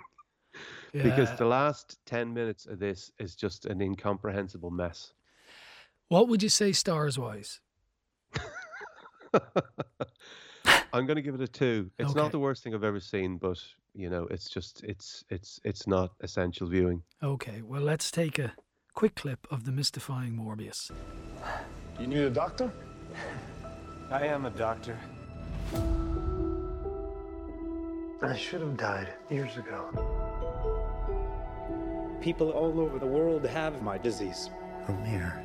[0.93, 5.15] Because the last 10 minutes of this is just an incomprehensible mess.
[6.09, 7.61] What would you say, stars wise?
[10.93, 11.91] I'm going to give it a two.
[11.99, 12.21] It's Okay.
[12.21, 13.59] not the worst thing I've ever seen, but
[13.95, 17.03] you know, it's just it's it's it's not essential viewing.
[17.23, 18.53] Okay, well, let's take a
[18.95, 20.91] quick clip of the mystifying Morbius.
[21.99, 22.71] You need a doctor?
[24.11, 24.99] I am a doctor.
[28.23, 29.89] I should have died years ago.
[32.21, 34.51] People all over the world have my disease.
[34.89, 35.41] I'm here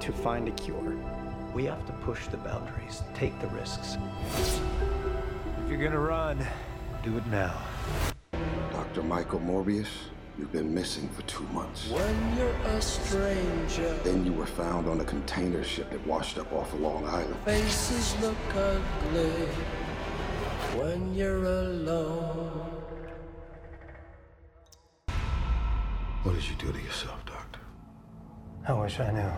[0.00, 0.94] to find a cure.
[1.54, 3.96] We have to push the boundaries, take the risks.
[4.36, 6.46] If you're gonna run,
[7.02, 7.54] Do it now.
[8.72, 9.02] Dr.
[9.02, 9.88] Michael Morbius,
[10.38, 11.88] you've been missing for two months.
[11.88, 16.52] When you're a stranger, Then you were found on a container ship that washed up
[16.52, 17.36] off of Long Island.
[17.44, 19.46] faces look ugly.
[20.78, 22.66] When you're alone,
[26.22, 27.60] What did you do to yourself, Doctor?
[28.68, 29.32] I wish I knew.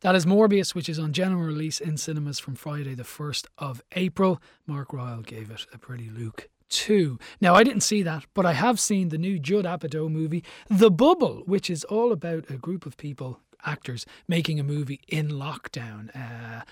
[0.00, 3.82] That is Morbius, which is on general release in cinemas from Friday, the 1st of
[3.92, 4.40] April.
[4.66, 7.18] Mark Ryle gave it a pretty Luke 2.
[7.40, 10.90] Now, I didn't see that, but I have seen the new Judd Apatow movie, The
[10.90, 16.14] Bubble, which is all about a group of people, actors, making a movie in lockdown.
[16.14, 16.62] Uh,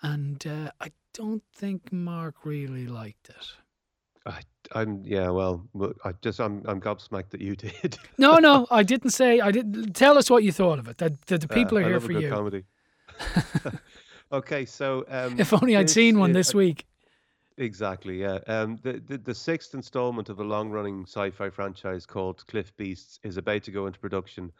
[0.00, 3.61] and uh, I don't think Mark really liked it.
[4.24, 4.40] I,
[4.74, 5.66] I'm yeah, well,
[6.04, 7.98] I just I'm I'm gobsmacked that you did.
[8.18, 9.40] No, no, I didn't say.
[9.40, 9.94] I didn't.
[9.94, 10.98] Tell us what you thought of it.
[10.98, 12.30] That, that the Uh, people are I here for good you.
[12.30, 12.64] Comedy.
[14.32, 16.86] okay, so um, If only I'd seen one is- this week.
[17.58, 18.38] Exactly, yeah.
[18.46, 23.36] Um, the, the the sixth installment of a long-running sci-fi franchise called Cliff Beasts is
[23.36, 24.50] about to go into production,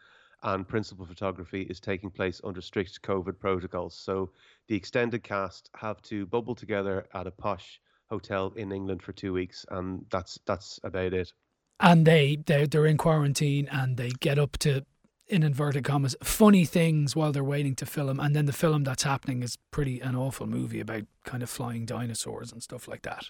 [0.43, 3.95] and principal photography is taking place under strict COVID protocols.
[3.97, 4.31] So
[4.69, 7.81] the extended cast have to bubble together at a posh
[8.13, 11.33] hotel in England for two weeks, and that's that's about it.
[11.81, 14.85] and they they're, they're in quarantine and they get up to
[15.27, 19.03] in inverted commas funny things while they're waiting to film and then the film that's
[19.05, 23.25] happening is pretty an awful movie about kind of flying dinosaurs and stuff like that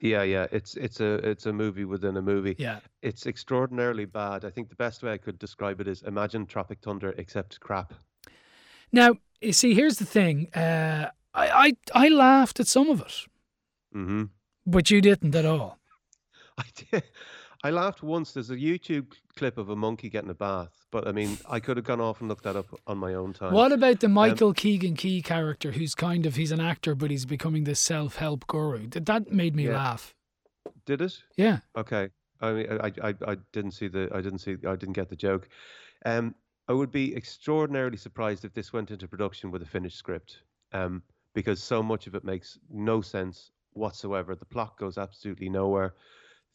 [0.00, 0.46] Yeah, yeah.
[0.52, 2.54] It's it's a it's a movie within a movie.
[2.58, 2.80] Yeah.
[3.02, 4.44] It's extraordinarily bad.
[4.44, 7.94] I think the best way I could describe it is imagine Tropic Thunder except crap.
[8.92, 11.46] now you see here's the thing uh, I,
[11.94, 13.26] I i laughed at some of it
[13.94, 14.24] Mm-hmm.
[14.66, 15.78] but you didn't at all
[16.58, 17.02] I did.
[17.64, 18.32] I laughed once.
[18.32, 21.76] There's a YouTube clip of a monkey getting a bath, but I mean, I could
[21.76, 23.52] have gone off and looked that up on my own time.
[23.52, 27.10] what about the Um, michael keegan key character who's kind of he's an actor but
[27.10, 29.74] he's becoming this self-help guru that, that made me Yeah.
[29.76, 30.14] laugh
[30.86, 31.22] Did it?
[31.36, 32.08] yeah Okay.
[32.40, 35.16] I mean, I, I, I didn't see the, I didn't see, I didn't get the
[35.16, 35.48] joke.
[36.04, 36.34] Um,
[36.68, 41.02] I would be extraordinarily surprised if this went into production with a finished script, um,
[41.36, 44.34] because so much of it makes no sense whatsoever.
[44.34, 45.94] The plot goes absolutely nowhere.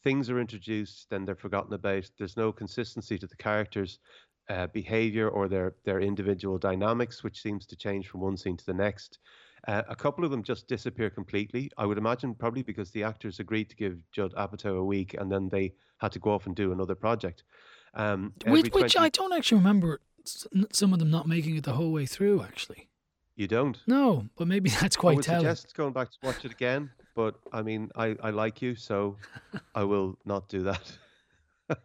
[0.03, 2.09] things are introduced, then they're forgotten about.
[2.17, 3.99] There's no consistency to the characters'
[4.49, 8.65] uh, behavior or their their individual dynamics, which seems to change from one scene to
[8.65, 9.19] the next.
[9.67, 11.69] Uh, a couple of them just disappear completely.
[11.77, 15.31] I would imagine probably because the actors agreed to give Judd Apatow a week, and
[15.31, 17.43] then they had to go off and do another project.
[17.93, 20.01] Um, Which, which 20 I don't actually remember
[20.71, 22.87] some of them not making it the whole way through, actually.
[23.35, 23.77] You don't.
[23.87, 25.41] No, but maybe that's quite I would telling.
[25.41, 29.17] suggest going back to watch it again, but I mean, I, I like you, so
[29.75, 30.91] I will not do that.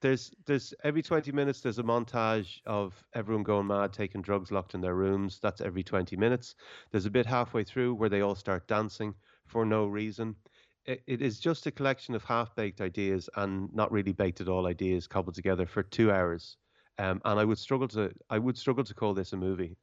[0.00, 4.74] there's there's every 20 minutes there's a montage of everyone going mad, taking drugs, locked
[4.74, 5.38] in their rooms.
[5.42, 6.54] That's every 20 minutes.
[6.90, 9.14] There's a bit halfway through where they all start dancing
[9.46, 10.34] for no reason.
[10.84, 14.66] It, it is just a collection of half-baked ideas and not really baked at all
[14.66, 16.56] ideas cobbled together for two hours.
[16.98, 19.76] Um, and I would struggle to I would struggle to call this a movie.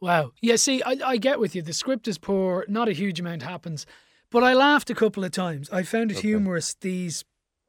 [0.00, 0.32] Wow.
[0.40, 1.62] Yeah, see, I, I get with you.
[1.62, 3.86] The script is poor, not a huge amount happens,
[4.30, 5.70] but I laughed a couple of times.
[5.70, 7.24] I found it humorous, these,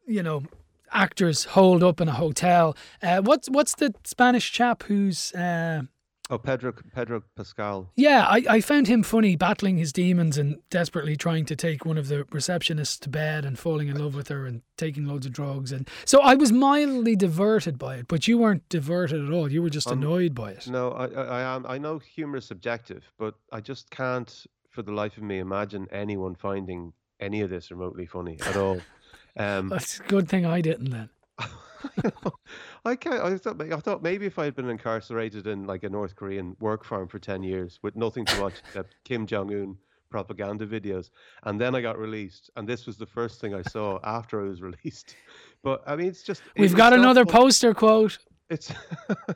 [0.06, 0.44] you know,
[0.92, 2.76] actors holed up in a hotel.
[3.02, 5.34] Uh, what's what's the Spanish chap who's.
[5.34, 5.84] Uh,
[6.30, 7.90] Oh, Pedro Pedro Pascal.
[7.96, 11.98] yeah, I, I found him funny battling his demons and desperately trying to take one
[11.98, 15.32] of the receptionists to bed and falling in love with her and taking loads of
[15.32, 15.72] drugs.
[15.72, 19.50] And so I was mildly diverted by it, but you weren't diverted at all.
[19.52, 20.68] You were just Um, annoyed by it.
[20.68, 21.66] No, I, I, I am.
[21.66, 25.88] I know humor is subjective, but I just can't, for the life of me, imagine
[25.92, 28.82] anyone finding any of this remotely funny at all.
[29.40, 31.10] Um, That's a good thing I didn't then.
[32.86, 33.22] I can't.
[33.22, 33.62] I thought.
[33.62, 37.08] I thought maybe if I had been incarcerated in like a North Korean work farm
[37.08, 39.78] for ten years with nothing to watch except Kim Jong Un
[40.10, 41.10] propaganda videos,
[41.44, 44.48] and then I got released, and this was the first thing I saw after I
[44.48, 45.16] was released.
[45.64, 48.18] But I mean, it's just we've it's got another fun- poster quote.
[48.50, 48.72] It's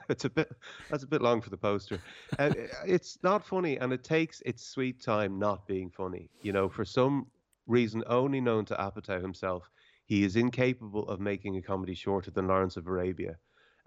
[0.10, 0.52] it's a bit
[0.90, 2.00] that's a bit long for the poster.
[2.40, 2.54] Uh,
[2.86, 6.30] it's not funny, and it takes its sweet time not being funny.
[6.42, 7.28] You know, for some
[7.68, 9.70] reason only known to Apatow himself,
[10.12, 13.38] he is incapable of making a comedy shorter than Lawrence of Arabia.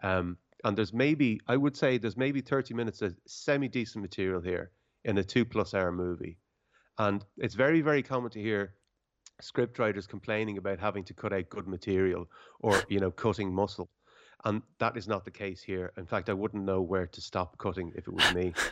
[0.02, 4.40] Um, and there's maybe I would say there's maybe 30 minutes of semi decent material
[4.40, 4.70] here
[5.04, 6.38] in a two plus hour movie,
[6.96, 8.72] and it's very very common to hear
[9.42, 12.26] scriptwriters complaining about having to cut out good material
[12.60, 13.90] or you know cutting muscle
[14.44, 15.92] and that is not the case here.
[15.96, 18.52] In fact i wouldn't know where to stop cutting if it was me.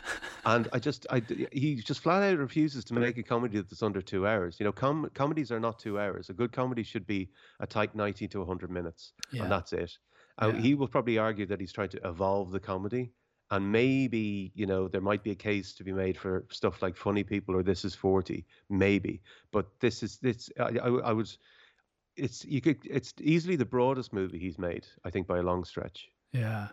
[0.45, 4.01] And i just i he just flat out refuses to make a comedy that's under
[4.01, 4.59] two hours.
[4.59, 6.29] You know com- comedies are not two hours.
[6.29, 9.43] A good comedy should be a tight 90 to 100 minutes Yeah.
[9.43, 9.97] and that's it.
[10.39, 13.13] Uh, he will probably argue that he's trying to evolve the comedy
[13.51, 16.95] and maybe you know there might be a case to be made for stuff like
[16.97, 19.21] funny people or this is 40 maybe.
[19.51, 21.31] But this is this i, I, I would
[22.15, 25.63] it's you could it's easily the broadest movie he's made i think by a long
[25.65, 26.67] stretch Yeah.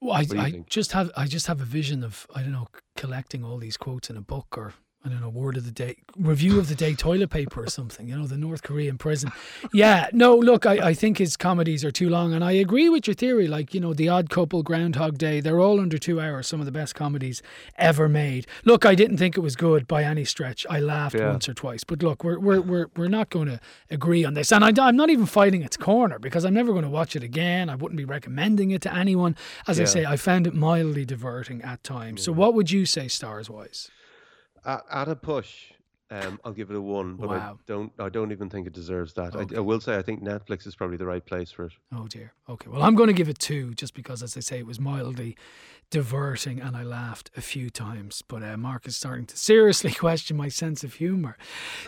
[0.00, 0.68] Well, I, I think?
[0.68, 4.10] just have I just have a vision of I don't know collecting all these quotes
[4.10, 4.72] in a book or
[5.04, 8.06] I don't know word of the day review of the day toilet paper or something.
[8.06, 9.32] You know the North Korean prison.
[9.72, 10.08] Yeah.
[10.12, 10.36] No.
[10.36, 13.48] Look, I, I think his comedies are too long, and I agree with your theory.
[13.48, 16.46] Like you know, The Odd Couple, Groundhog Day, they're all under two hours.
[16.46, 17.42] Some of the best comedies
[17.76, 18.46] ever made.
[18.64, 20.66] Look, I didn't think it was good by any stretch.
[20.70, 21.30] I laughed Yeah.
[21.30, 23.60] once or twice, but look, we're we're we're, we're not going to
[23.90, 26.84] agree on this, and I, am not even fighting its corner because I'm never going
[26.84, 27.68] to watch it again.
[27.68, 29.36] I wouldn't be recommending it to anyone.
[29.66, 32.22] As I say, I found it mildly diverting at times.
[32.22, 32.36] So, mm.
[32.36, 33.90] what would you say, stars wise?
[34.64, 35.72] At, at a push
[36.10, 37.58] um, I'll give it a one, but I Wow.
[37.66, 37.90] don't.
[37.98, 39.34] I don't even think it deserves that.
[39.34, 39.56] Okay.
[39.56, 41.72] I, I will say I think Netflix is probably the right place for it.
[41.90, 42.34] Oh dear.
[42.50, 42.68] Okay.
[42.68, 45.38] Well, I'm going to give it two, just because, as I say, it was mildly
[45.92, 48.22] diverting, and I laughed a few times.
[48.26, 51.36] But uh, Mark is starting to seriously question my sense of humour.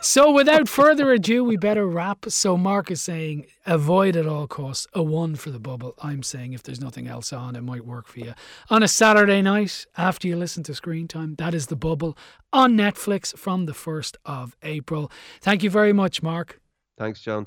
[0.01, 2.27] So, without further ado, we better wrap.
[2.29, 5.95] So, Mark is saying avoid at all costs a one for the bubble.
[6.01, 8.35] I'm saying if there's nothing else on, it might work for you
[8.71, 11.35] on a Saturday night after you listen to Screen Time.
[11.37, 12.17] That is the bubble
[12.53, 15.11] on Netflix from the first of April.
[15.41, 16.61] Thank you very much, Mark.
[16.97, 17.47] Thanks, John.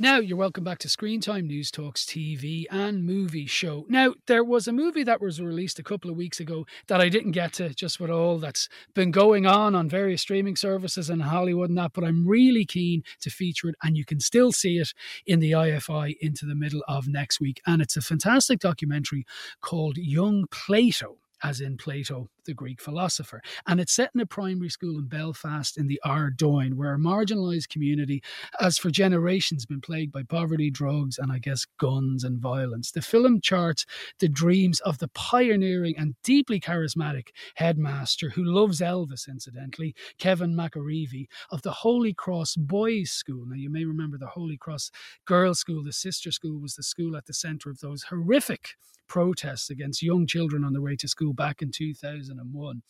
[0.00, 3.86] Now, you're welcome back to Screen Time Newstalk's TV and Movie Show.
[3.88, 7.08] Now, there was a movie that was released a couple of weeks ago that I
[7.08, 11.20] didn't get to, just with all that's been going on on various streaming services in
[11.20, 14.78] Hollywood and that, but I'm really keen to feature it, and you can still see
[14.78, 14.92] it
[15.26, 17.62] in the IFI into the middle of next week.
[17.64, 19.24] And it's a fantastic documentary
[19.60, 23.42] called Young Plato as in Plato, the Greek philosopher.
[23.66, 27.68] And it's set in a primary school in Belfast in the Ardoyne, where a marginalised
[27.68, 28.22] community
[28.58, 32.90] has for generations been plagued by poverty, drugs, and I guess guns and violence.
[32.90, 33.84] The film charts
[34.20, 41.26] the dreams of the pioneering and deeply charismatic headmaster who loves Elvis, incidentally, Kevin McArevey
[41.50, 43.44] of the Holy Cross Boys School.
[43.46, 44.90] Now, you may remember the Holy Cross
[45.26, 48.76] Girls School, the sister school, was the school at the centre of those horrific
[49.08, 52.82] protests against young children on their way to school back in 2001.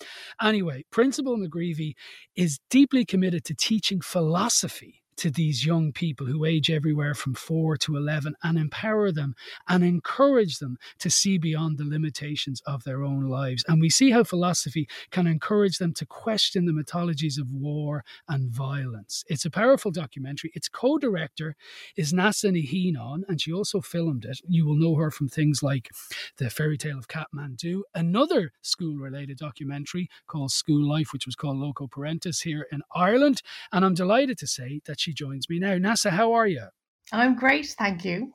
[0.42, 1.92] Anyway, Principal McArevey
[2.36, 7.76] is deeply committed to teaching philosophy to these young people who age everywhere from 4
[7.78, 9.34] to 11 and empower them
[9.68, 13.64] and encourage them to see beyond the limitations of their own lives.
[13.68, 18.50] And we see how philosophy can encourage them to question the mythologies of war and
[18.50, 19.24] violence.
[19.28, 20.50] It's a powerful documentary.
[20.54, 21.56] Its co director
[21.96, 24.40] is Neasa ní Chianáin, and she also filmed it.
[24.48, 25.90] You will know her from things like
[26.38, 31.58] The Fairy Tale of Kathmandu, another school related documentary called School Life, which was called
[31.58, 33.42] Loco Parentis here in Ireland.
[33.72, 35.74] And I'm delighted to say that she joins me now.
[35.74, 36.66] Neasa, how are you?
[37.12, 38.32] I'm great, thank you.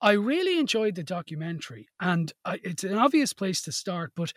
[0.00, 4.32] I really enjoyed the documentary, and it's an obvious place to start, but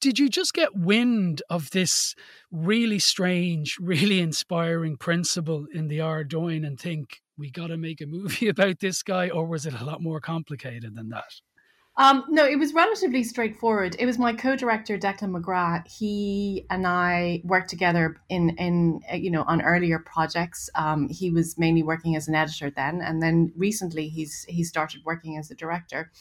[0.00, 2.14] did you just get wind of this
[2.50, 8.06] really strange, really inspiring principle in the Ardoyne and think we got to make a
[8.06, 11.40] movie about this guy, or was it a lot more complicated than that?
[11.96, 13.96] Um, no, it was relatively straightforward.
[13.98, 15.86] It was my co-director Declan McGrath.
[15.86, 20.70] He and I worked together in in uh, you know on earlier projects.
[20.76, 25.02] Um, he was mainly working as an editor then, and then recently he's he started
[25.04, 26.12] working as a director,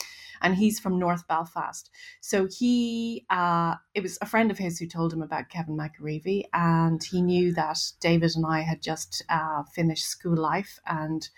[0.41, 1.89] and he's from North Belfast.
[2.19, 6.45] So he uh, it was a friend of his who told him about Kevin McArevey,
[6.51, 11.29] and he knew that David and I had just uh, finished school life and.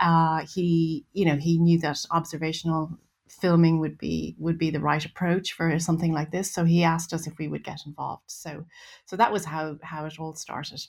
[0.00, 2.98] Uh, he, you know, he knew that observational
[3.28, 7.12] filming would be would be the right approach for something like this so he asked
[7.12, 8.64] us if we would get involved so
[9.06, 10.80] so that was how how it all started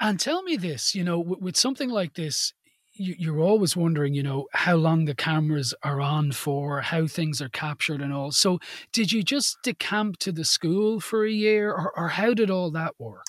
[0.00, 2.52] and tell me this you know with, something like this
[2.98, 7.48] you're always wondering, you know, how long the cameras are on for, how things are
[7.48, 8.32] captured and all.
[8.32, 8.58] So,
[8.92, 12.70] did you just decamp to the school for a year, or, or how did all
[12.70, 13.26] that work?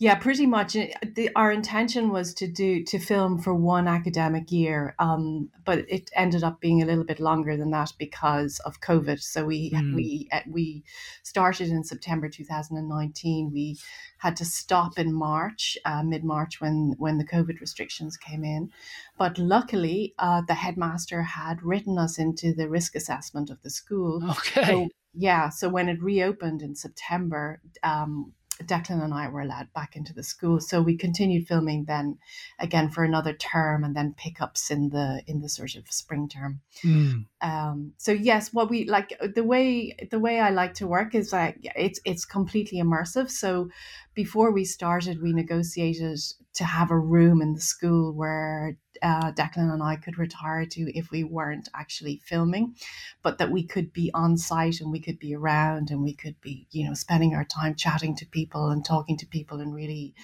[0.00, 0.76] Yeah, pretty much.
[0.76, 5.80] Uh, the, our intention was to do to film for one academic year, um, but
[5.90, 9.20] it ended up being a little bit longer than that because of COVID.
[9.20, 9.94] So we mm.
[9.94, 10.84] we uh, we
[11.22, 13.50] started in September 2019.
[13.52, 13.76] We
[14.16, 18.70] had to stop in March, uh, mid March, when when the COVID restrictions came in.
[19.18, 24.22] But luckily, uh, the headmaster had written us into the risk assessment of the school.
[24.30, 24.64] Okay.
[24.64, 28.32] So, yeah, so when it reopened in September, um,
[28.64, 30.60] Declan and I were allowed back into the school.
[30.60, 32.18] So we continued filming then
[32.58, 36.60] again for another term and then pickups in the in the sort of spring term.
[36.84, 37.26] Mm.
[37.40, 41.32] Um, so yes, what we like the way the way I like to work is
[41.32, 43.30] like it's it's completely immersive.
[43.30, 43.70] So
[44.14, 46.20] before we started, we negotiated
[46.54, 50.98] to have a room in the school where uh, Declan and I could retire to
[50.98, 52.76] if we weren't actually filming,
[53.22, 56.40] but that we could be on site and we could be around and we could
[56.40, 60.14] be, you know, spending our time chatting to people and talking to people and really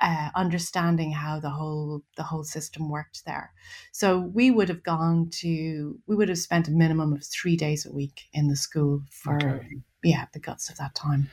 [0.00, 3.52] uh, understanding how the whole the whole system worked there.
[3.92, 7.86] So we would have gone to we would have spent a minimum of three days
[7.86, 9.68] a week in the school for okay.
[10.02, 11.30] yeah the guts of that time.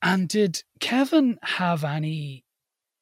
[0.00, 2.44] And did Kevin have any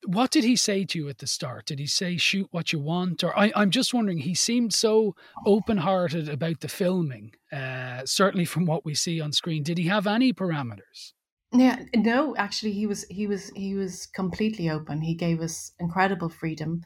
[0.06, 1.66] what did he say to you at the start?
[1.66, 4.18] Did he say shoot what you want, or I, am just wondering?
[4.18, 5.14] He seemed so
[5.46, 7.32] open-hearted about the filming.
[7.52, 11.12] Uh, certainly, from what we see on screen, did he have any parameters?
[11.52, 15.02] Yeah, no, actually, he was he was he was completely open.
[15.02, 16.82] He gave us incredible freedom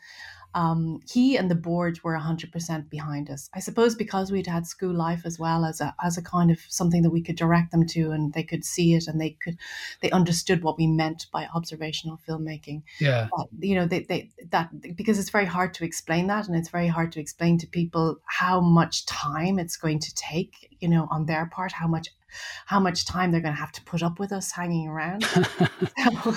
[0.57, 3.51] um, he and the board were 100% behind us.
[3.53, 6.59] I suppose because we'd had school life as well as a, as a kind of
[6.69, 9.59] something that we could direct them to and they could see it and they could,
[10.01, 12.83] they understood what we meant by observational filmmaking.
[12.99, 13.29] Yeah.
[13.39, 16.71] Uh, you know, they, they, that, because it's very hard to explain that and it's
[16.71, 21.07] very hard to explain to people how much time it's going to take, you know,
[21.11, 22.09] on their part, how much
[22.67, 25.25] how much time they're going to have to put up with us hanging around.
[26.25, 26.35] so,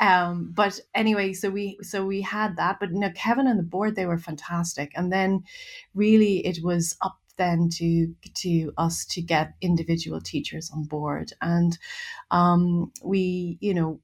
[0.00, 2.78] um, but anyway, so we so we had that.
[2.80, 5.44] But you know, Kevin and the board they were fantastic, and then
[5.94, 11.78] really it was up then to to us to get individual teachers on board and
[12.30, 14.00] um, we you know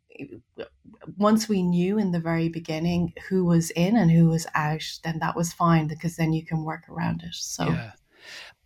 [1.16, 5.18] once we knew in the very beginning who was in and who was out then
[5.20, 7.92] that was fine because then you can work around it so yeah.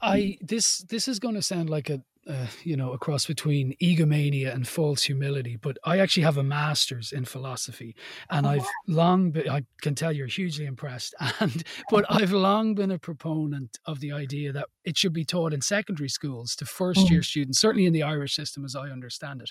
[0.01, 3.75] I this this is going to sound like a uh, you know, a cross between
[3.81, 5.57] egomania and false humility.
[5.57, 7.95] But I actually have a master's in philosophy,
[8.31, 9.49] and oh, I've long been.
[9.49, 14.13] I can tell you're hugely impressed, and but I've long been a proponent of the
[14.13, 17.25] idea that it should be taught in secondary schools to first year mm.
[17.25, 19.51] students, certainly in the Irish system as I understand it.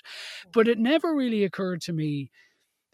[0.52, 2.30] But it never really occurred to me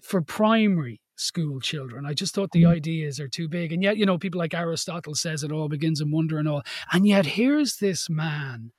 [0.03, 2.07] for primary school children.
[2.07, 2.75] I just thought the mm.
[2.75, 3.73] ideas are too big.
[3.73, 6.63] And yet, you know, people like Aristotle says it all begins in wonder and all.
[6.93, 8.73] And yet here's this man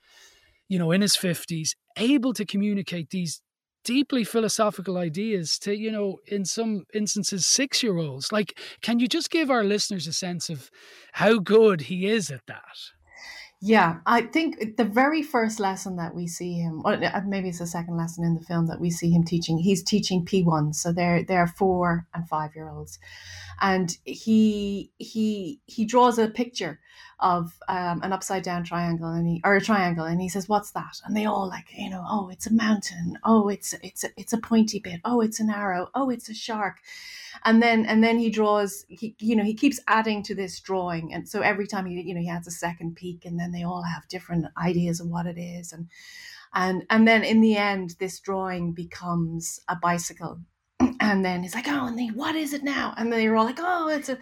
[0.71, 3.41] you know, in his 50s, able to communicate these
[3.83, 8.31] deeply philosophical ideas to, you know, in some instances, six year olds.
[8.31, 10.69] Like, can you just give our listeners a sense of
[11.11, 12.77] how good he is at that?
[13.63, 17.59] Yeah, I think the very first lesson that we see him, or uh, maybe it's
[17.59, 19.57] the second lesson in the film that we see him teaching.
[19.57, 22.97] He's teaching P1, so they're they're four and five year olds,
[23.59, 26.79] and he he he draws a picture
[27.21, 30.71] of um, an upside down triangle and he or a triangle and he says what's
[30.71, 30.99] that?
[31.05, 33.17] And they all like you know oh it's a mountain.
[33.23, 35.01] Oh it's it's a, it's a pointy bit.
[35.05, 35.89] Oh it's an arrow.
[35.93, 36.77] Oh it's a shark.
[37.45, 41.13] And then and then he draws he you know he keeps adding to this drawing.
[41.13, 43.63] And so every time he you know he adds a second peak and then they
[43.63, 45.71] all have different ideas of what it is.
[45.71, 45.89] And
[46.53, 50.39] and and then in the end this drawing becomes a bicycle.
[50.99, 52.93] And then he's like oh and then what is it now?
[52.97, 54.17] And then they're all like oh it's a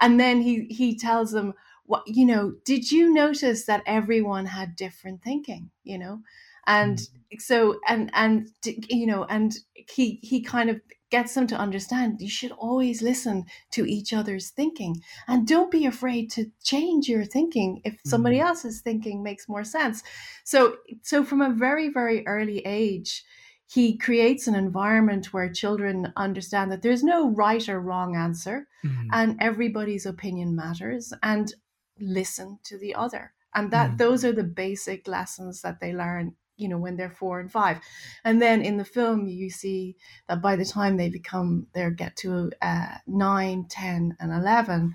[0.00, 1.54] and then he he tells them
[1.84, 6.20] what you know did you notice that everyone had different thinking you know
[6.66, 7.40] and mm.
[7.40, 10.80] so and and you know and he he kind of
[11.10, 14.96] gets them to understand you should always listen to each other's thinking
[15.28, 18.46] and don't be afraid to change your thinking if somebody mm.
[18.46, 20.02] else's thinking makes more sense
[20.44, 23.24] so so from a very very early age
[23.66, 29.08] he creates an environment where children understand that there's no right or wrong answer mm.
[29.12, 31.54] and everybody's opinion matters and
[32.02, 33.98] listen to the other and that mm.
[33.98, 37.80] those are the basic lessons that they learn you know when they're four and five
[38.24, 39.96] and then in the film you see
[40.28, 44.94] that by the time they become they get to uh, 9 10 and 11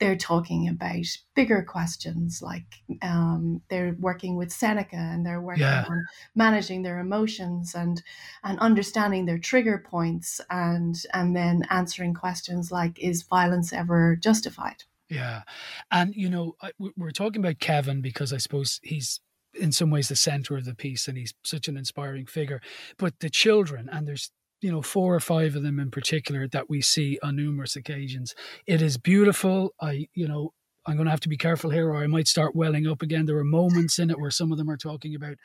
[0.00, 2.66] they're talking about bigger questions like
[3.02, 5.84] um, they're working with seneca and they're working yeah.
[5.88, 8.02] on managing their emotions and
[8.42, 14.84] and understanding their trigger points and and then answering questions like is violence ever justified
[15.08, 15.42] yeah.
[15.90, 16.54] And, you know,
[16.96, 19.20] we're talking about Kevin because I suppose he's
[19.54, 22.60] in some ways the center of the piece and he's such an inspiring figure.
[22.98, 24.30] But the children, and there's,
[24.60, 28.34] you know, four or five of them in particular that we see on numerous occasions.
[28.66, 29.74] It is beautiful.
[29.80, 30.52] I, you know,
[30.86, 33.26] I'm going to have to be careful here or I might start welling up again.
[33.26, 35.36] There are moments in it where some of them are talking about,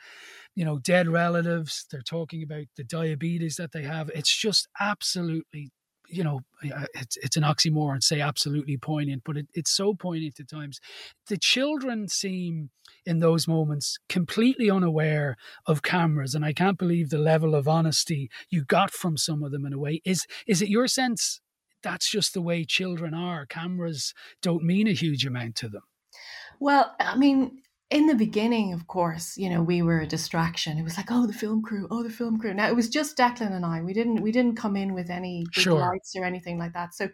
[0.54, 1.86] you know, dead relatives.
[1.90, 4.10] They're talking about the diabetes that they have.
[4.14, 5.70] It's just absolutely
[6.10, 10.48] you know, it's, it's an oxymoron, say absolutely poignant, but it, it's so poignant at
[10.48, 10.80] times.
[11.28, 12.70] The children seem
[13.06, 15.36] in those moments completely unaware
[15.66, 19.52] of cameras, and I can't believe the level of honesty you got from some of
[19.52, 20.02] them in a way.
[20.04, 21.40] Is is it your sense
[21.82, 23.46] that's just the way children are?
[23.46, 25.82] Cameras don't mean a huge amount to them.
[26.58, 30.78] Well, I mean, in the beginning, of course, you know, we were a distraction.
[30.78, 32.54] It was like, oh, the film crew, oh, the film crew.
[32.54, 33.82] Now it was just Declan and I.
[33.82, 35.80] We didn't we didn't come in with any big sure.
[35.80, 36.94] lights or anything like that.
[36.94, 37.08] So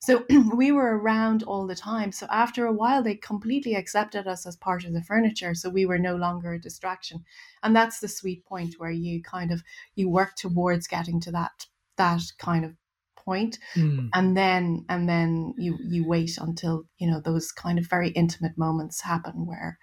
[0.00, 2.12] so we were around all the time.
[2.12, 5.54] So after a while they completely accepted us as part of the furniture.
[5.54, 7.24] So we were no longer a distraction.
[7.62, 9.62] And that's the sweet point where you kind of
[9.94, 11.66] you work towards getting to that
[11.96, 12.74] that kind of
[13.16, 14.08] point mm.
[14.14, 18.56] and then and then you you wait until you know those kind of very intimate
[18.56, 19.78] moments happen where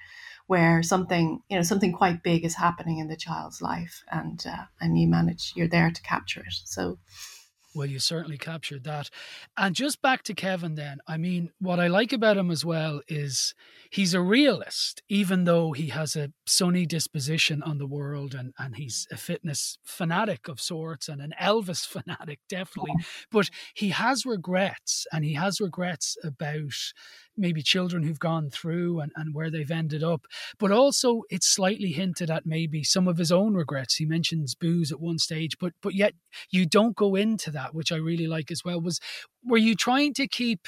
[0.48, 4.66] where something you know something quite big is happening in the child's life and uh,
[4.80, 6.98] and you manage you're there to capture it so
[7.76, 9.10] well, you certainly captured that.
[9.58, 11.00] And just back to Kevin, then.
[11.08, 13.54] I mean, what I like about him as well is
[13.89, 18.78] he's a realist, even though he has a sunny disposition on the world and, and
[18.78, 22.93] he's a fitness fanatic of sorts and an Elvis fanatic, definitely.
[23.30, 26.93] But he has regrets and he has regrets about
[27.38, 30.26] maybe children who've gone through and, and where they've ended up.
[30.60, 33.96] But also it's slightly hinted at maybe some of his own regrets.
[33.96, 36.14] He mentions booze at one stage, but but yet
[36.50, 38.82] you don't go into that, which I really like as well.
[38.82, 39.00] Was
[39.44, 40.68] were you trying to keep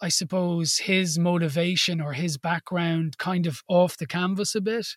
[0.00, 4.96] I suppose his motivation or his background kind of off the canvas a bit?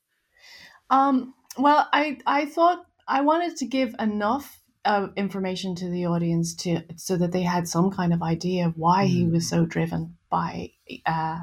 [0.90, 6.56] Um, well, I I thought I wanted to give enough uh, information to the audience
[6.56, 9.10] to so that they had some kind of idea of why mm.
[9.10, 10.70] he was so driven by
[11.06, 11.40] uh,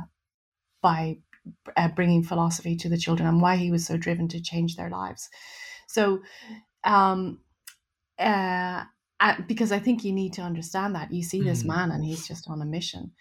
[0.83, 1.17] by
[1.77, 4.91] uh, bringing philosophy to the children and why he was so driven to change their
[4.91, 5.31] lives.
[5.89, 6.21] So,
[6.85, 7.41] um,
[8.19, 8.85] uh,
[9.49, 11.69] because I think you need to understand that you see this mm.
[11.69, 13.13] man and he's just on a mission.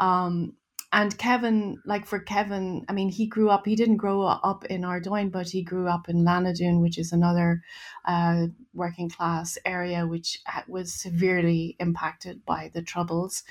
[0.00, 0.54] Um,
[0.92, 4.84] and Kevin, like for Kevin, I mean, he grew up, he didn't grow up in
[4.84, 7.62] Ardoyne, but he grew up in Lenadoon, which is another
[8.04, 13.44] uh, working class area which was severely impacted by the Troubles.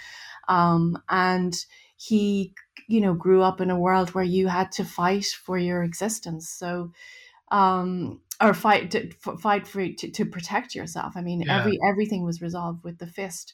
[0.50, 1.56] Um, and
[1.96, 2.54] he,
[2.90, 6.50] you know, grew up in a world where you had to fight for your existence.
[6.50, 6.92] So,
[7.52, 11.14] um, or fight to fight for to, to protect yourself.
[11.16, 11.60] I mean, yeah.
[11.60, 13.54] every everything was resolved with the fist.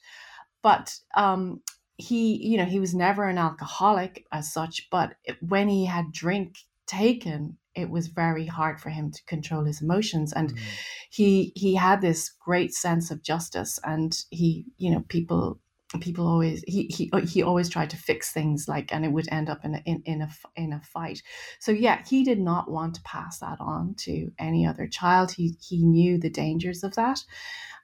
[0.62, 1.62] But um,
[1.98, 6.58] he you know he was never an alcoholic as such but when he had drink
[6.88, 10.60] taken it was very hard for him to control his emotions and mm.
[11.10, 15.60] he he had this great sense of justice and he you know people
[16.00, 19.50] people always he he he always tried to fix things like and it would end
[19.50, 21.22] up in a, in in a in a fight.
[21.60, 25.32] So yeah he did not want to pass that on to any other child.
[25.32, 27.24] He he knew the dangers of that.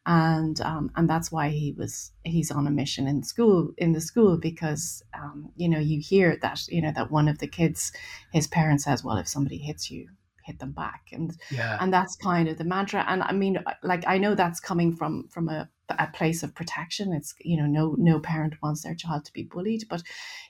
[0.05, 4.01] And um, and that's why he was he's on a mission in school in the
[4.01, 7.91] school because um, you know you hear that you know that one of the kids
[8.31, 10.07] his parents says well if somebody hits you
[10.43, 11.03] hit them back.
[11.11, 11.77] And Yeah.
[11.79, 13.05] and that's kind of the mantra.
[13.07, 17.13] And i mean like i know that's coming from from a, a place of protection
[17.13, 20.03] it's you know no no parent wants their child to be bullied but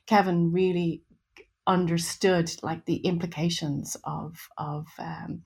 [0.07, 1.03] kevin really
[1.67, 5.43] understood like the implications of of um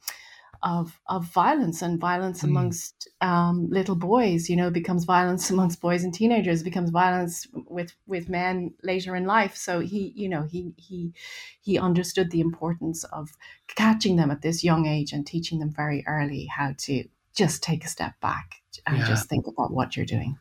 [0.63, 2.49] of of violence and violence Mm.
[2.49, 7.93] amongst um, little boys you know becomes violence amongst boys and teenagers becomes violence with
[8.07, 11.13] with men later in life so he you know he he
[11.61, 13.29] he understood the importance of
[13.67, 17.03] catching them at this young age and teaching them very early how to
[17.35, 18.55] just take a step back
[18.87, 19.05] and Yeah.
[19.05, 20.37] just think about what you're doing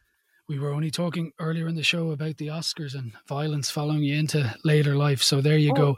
[0.47, 4.15] We were only talking earlier in the show about the Oscars and violence following you
[4.17, 5.23] into later life.
[5.23, 5.97] So there you go.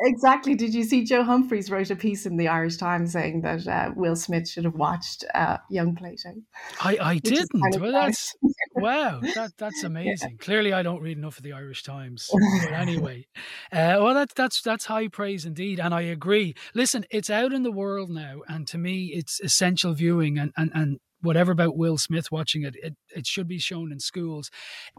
[0.00, 0.54] Exactly.
[0.54, 3.92] Did you see Joe Humphreys wrote a piece in the Irish Times saying that uh,
[3.96, 6.34] Will Smith should have watched uh, Young Plato?
[6.82, 7.48] I, I didn't.
[7.58, 8.34] kind of well, that's
[8.74, 9.20] wow.
[9.34, 10.36] That that's amazing.
[10.40, 12.28] Clearly, I don't read enough of the Irish Times.
[12.30, 13.26] But anyway,
[13.72, 16.54] uh, well, that's that's that's high praise indeed, and I agree.
[16.74, 20.70] Listen, it's out in the world now, and to me, it's essential viewing, and and
[20.74, 20.98] and.
[21.22, 24.50] Whatever about Will Smith watching it, it, it should be shown in schools.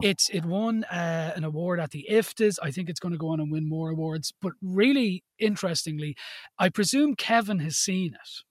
[0.02, 2.58] It's it won uh, an award at the IFTAs.
[2.62, 4.32] I think it's going to go on and win more awards.
[4.42, 6.16] But really interestingly,
[6.58, 8.47] I presume Kevin has seen it.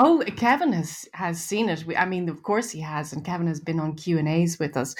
[0.00, 1.84] Oh, Kevin has has seen it.
[1.84, 4.56] We, I mean, of course he has, and Kevin has been on Q and A's
[4.56, 4.94] with us.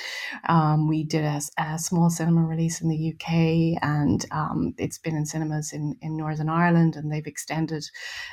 [0.48, 5.14] Um, we did a, a small cinema release in the UK, and um, it's been
[5.14, 7.84] in cinemas in, in Northern Ireland, and they've extended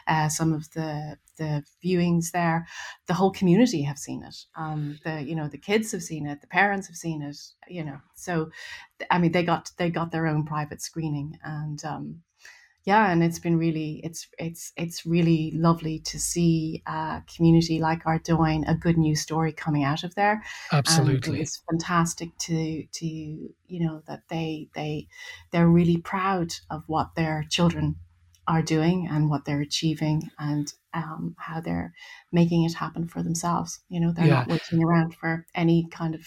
[0.07, 2.65] uh, some of the the viewings there.
[3.05, 4.35] The whole community have seen it.
[4.57, 7.37] Um, the you know the kids have seen it, the parents have seen it.
[7.67, 8.49] You know, so
[9.11, 12.23] I mean they got they got their own private screening, and um,
[12.85, 18.05] yeah and it's been really it's it's it's really lovely to see a community like
[18.05, 21.41] Ardoyne a good news story coming out of there um, Absolutely.
[21.41, 25.07] it's fantastic to to you know that they they
[25.51, 27.95] they're really proud of what their children
[28.47, 31.93] are doing and what they're achieving and um, how they're
[32.31, 34.53] making it happen for themselves you know they're not Yeah.
[34.53, 36.25] waiting around for any kind of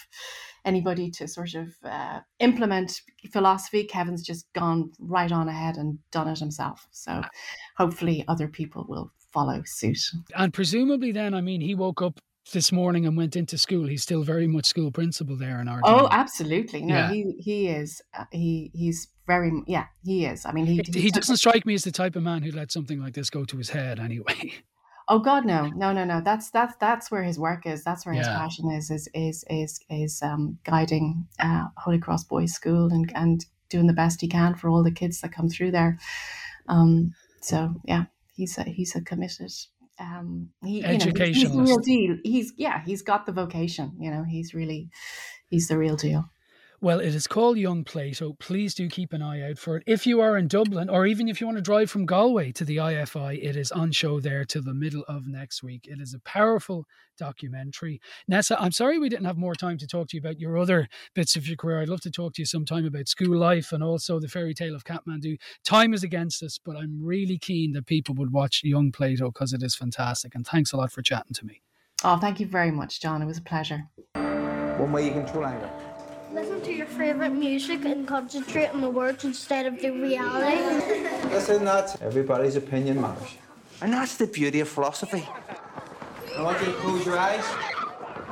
[0.64, 3.00] anybody to sort of uh, implement
[3.32, 3.84] philosophy.
[3.84, 6.86] Kevin's just gone right on ahead and done it himself.
[6.90, 7.22] So
[7.76, 9.98] hopefully other people will follow suit.
[10.36, 12.20] And presumably, then, I mean, he woke up
[12.52, 13.86] this morning and went into school.
[13.86, 15.80] He's still very much school principal there in our.
[15.84, 16.82] Oh, absolutely.
[16.82, 17.10] No, Yeah.
[17.10, 18.02] he he is.
[18.16, 19.86] Uh, he he's very yeah.
[20.04, 20.46] He is.
[20.46, 23.00] I mean, he He doesn't strike me as the type of man who'd let something
[23.00, 24.52] like this go to his head anyway.
[25.10, 26.20] Oh God, no, no, no, no.
[26.22, 27.82] That's that's that's where his work is.
[27.82, 28.90] That's where his passion is.
[28.90, 33.94] Is is is is um, guiding uh, Holy Cross Boys School and and doing the
[33.94, 35.98] best he can for all the kids that come through there.
[36.68, 39.50] Um, so yeah, he's a he's a committed.
[40.00, 42.16] Um, he, you know, he's- he's the real deal.
[42.24, 43.92] He's yeah, he's got the vocation.
[44.00, 44.90] You know, he's really
[45.50, 46.24] he's the real deal.
[46.80, 48.36] Well, it is called Young Plato.
[48.38, 49.82] Please do keep an eye out for it.
[49.84, 52.64] If you are in Dublin, or even if you want to drive from Galway to
[52.64, 55.88] the IFI, it is on show there till the middle of next week.
[55.88, 56.86] It is a powerful
[57.18, 58.00] documentary.
[58.30, 60.88] Neasa, I'm sorry we didn't have more time to talk to you about your other
[61.16, 61.80] bits of your career.
[61.80, 64.76] I'd love to talk to you sometime about school life and also the fairy tale
[64.76, 65.36] of Kathmandu.
[65.64, 69.52] Time is against us, but I'm really keen that people would watch Young Plato because
[69.52, 70.36] it is fantastic.
[70.36, 71.60] And thanks a lot for chatting to me.
[72.04, 73.20] Oh, thank you very much, John.
[73.20, 73.88] It was a pleasure.
[74.14, 75.87] One way you control anger.
[76.98, 80.60] Listen to your favorite music and concentrate on the words instead of the reality.
[81.28, 83.36] Listen, that's everybody's opinion matters.
[83.80, 85.24] And that's the beauty of philosophy.
[86.36, 87.44] I want you to close your eyes.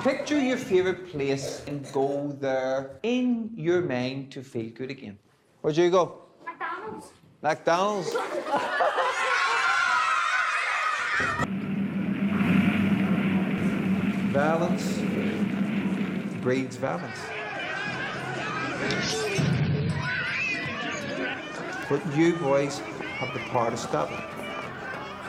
[0.00, 5.16] Picture your favorite place and go there in your mind to feel good again.
[5.60, 6.22] Where'd you go?
[6.44, 7.06] McDonald's.
[7.42, 8.16] McDonald's.
[14.32, 14.98] Violence
[16.42, 17.45] breeds violence.
[21.88, 24.20] But you boys have the power to stop it.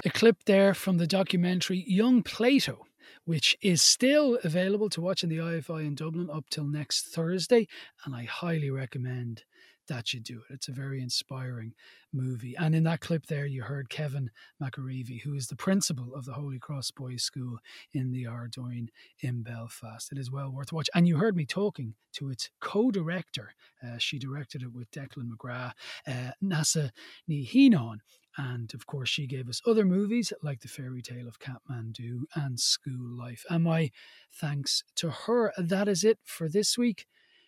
[0.05, 2.85] a clip there from the documentary Young Plato,
[3.25, 7.67] which is still available to watch in the IFI in Dublin up till next Thursday.
[8.05, 9.43] And I highly recommend
[9.87, 10.53] that you do it.
[10.53, 11.73] It's a very inspiring
[12.13, 12.55] movie.
[12.57, 14.29] And in that clip there, you heard Kevin
[14.61, 17.57] McArevey, who is the principal of the Holy Cross Boys School
[17.93, 20.11] in the Ardoyne in Belfast.
[20.11, 20.91] It is well worth watching.
[20.95, 23.53] And you heard me talking to its co-director.
[23.85, 25.73] Uh, she directed it with Declan McGrath,
[26.07, 26.91] uh, Nasa
[27.27, 27.99] Nihinon.
[28.37, 32.59] And of course, she gave us other movies like The Fairy Tale of Kathmandu and
[32.59, 33.43] School Life.
[33.49, 33.91] And my
[34.31, 35.51] thanks to her.
[35.57, 37.07] That is it for this week.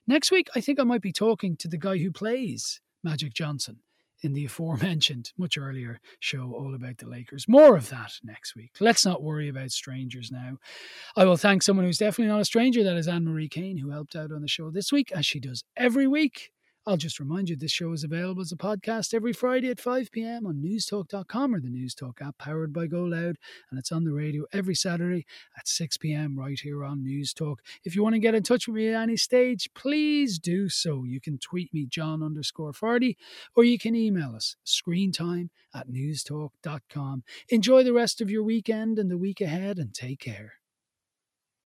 [0.09, 3.81] Next week, I think I might be talking to the guy who plays Magic Johnson
[4.23, 7.47] in the aforementioned, much earlier show all about the Lakers.
[7.47, 8.71] More of that next week.
[8.79, 10.57] Let's not worry about strangers now.
[11.15, 12.83] I will thank someone who's definitely not a stranger.
[12.83, 15.39] That is Anne Marie Kane, who helped out on the show this week, as she
[15.39, 16.53] does every week.
[16.89, 20.11] I'll just remind you this show is available as a podcast every Friday at 5
[20.11, 20.47] p.m.
[20.47, 23.35] on newstalk.com or the Newstalk app powered by Go Loud.
[23.69, 26.35] And it's on the radio every Saturday at 6 p.m.
[26.35, 27.57] right here on Newstalk.
[27.83, 31.03] If you want to get in touch with me at any stage, please do so.
[31.03, 33.17] You can tweet me, John underscore Fardy,
[33.55, 37.23] or you can email us, screentime at newstalk.com.
[37.49, 40.53] Enjoy the rest of your weekend and the week ahead and take care.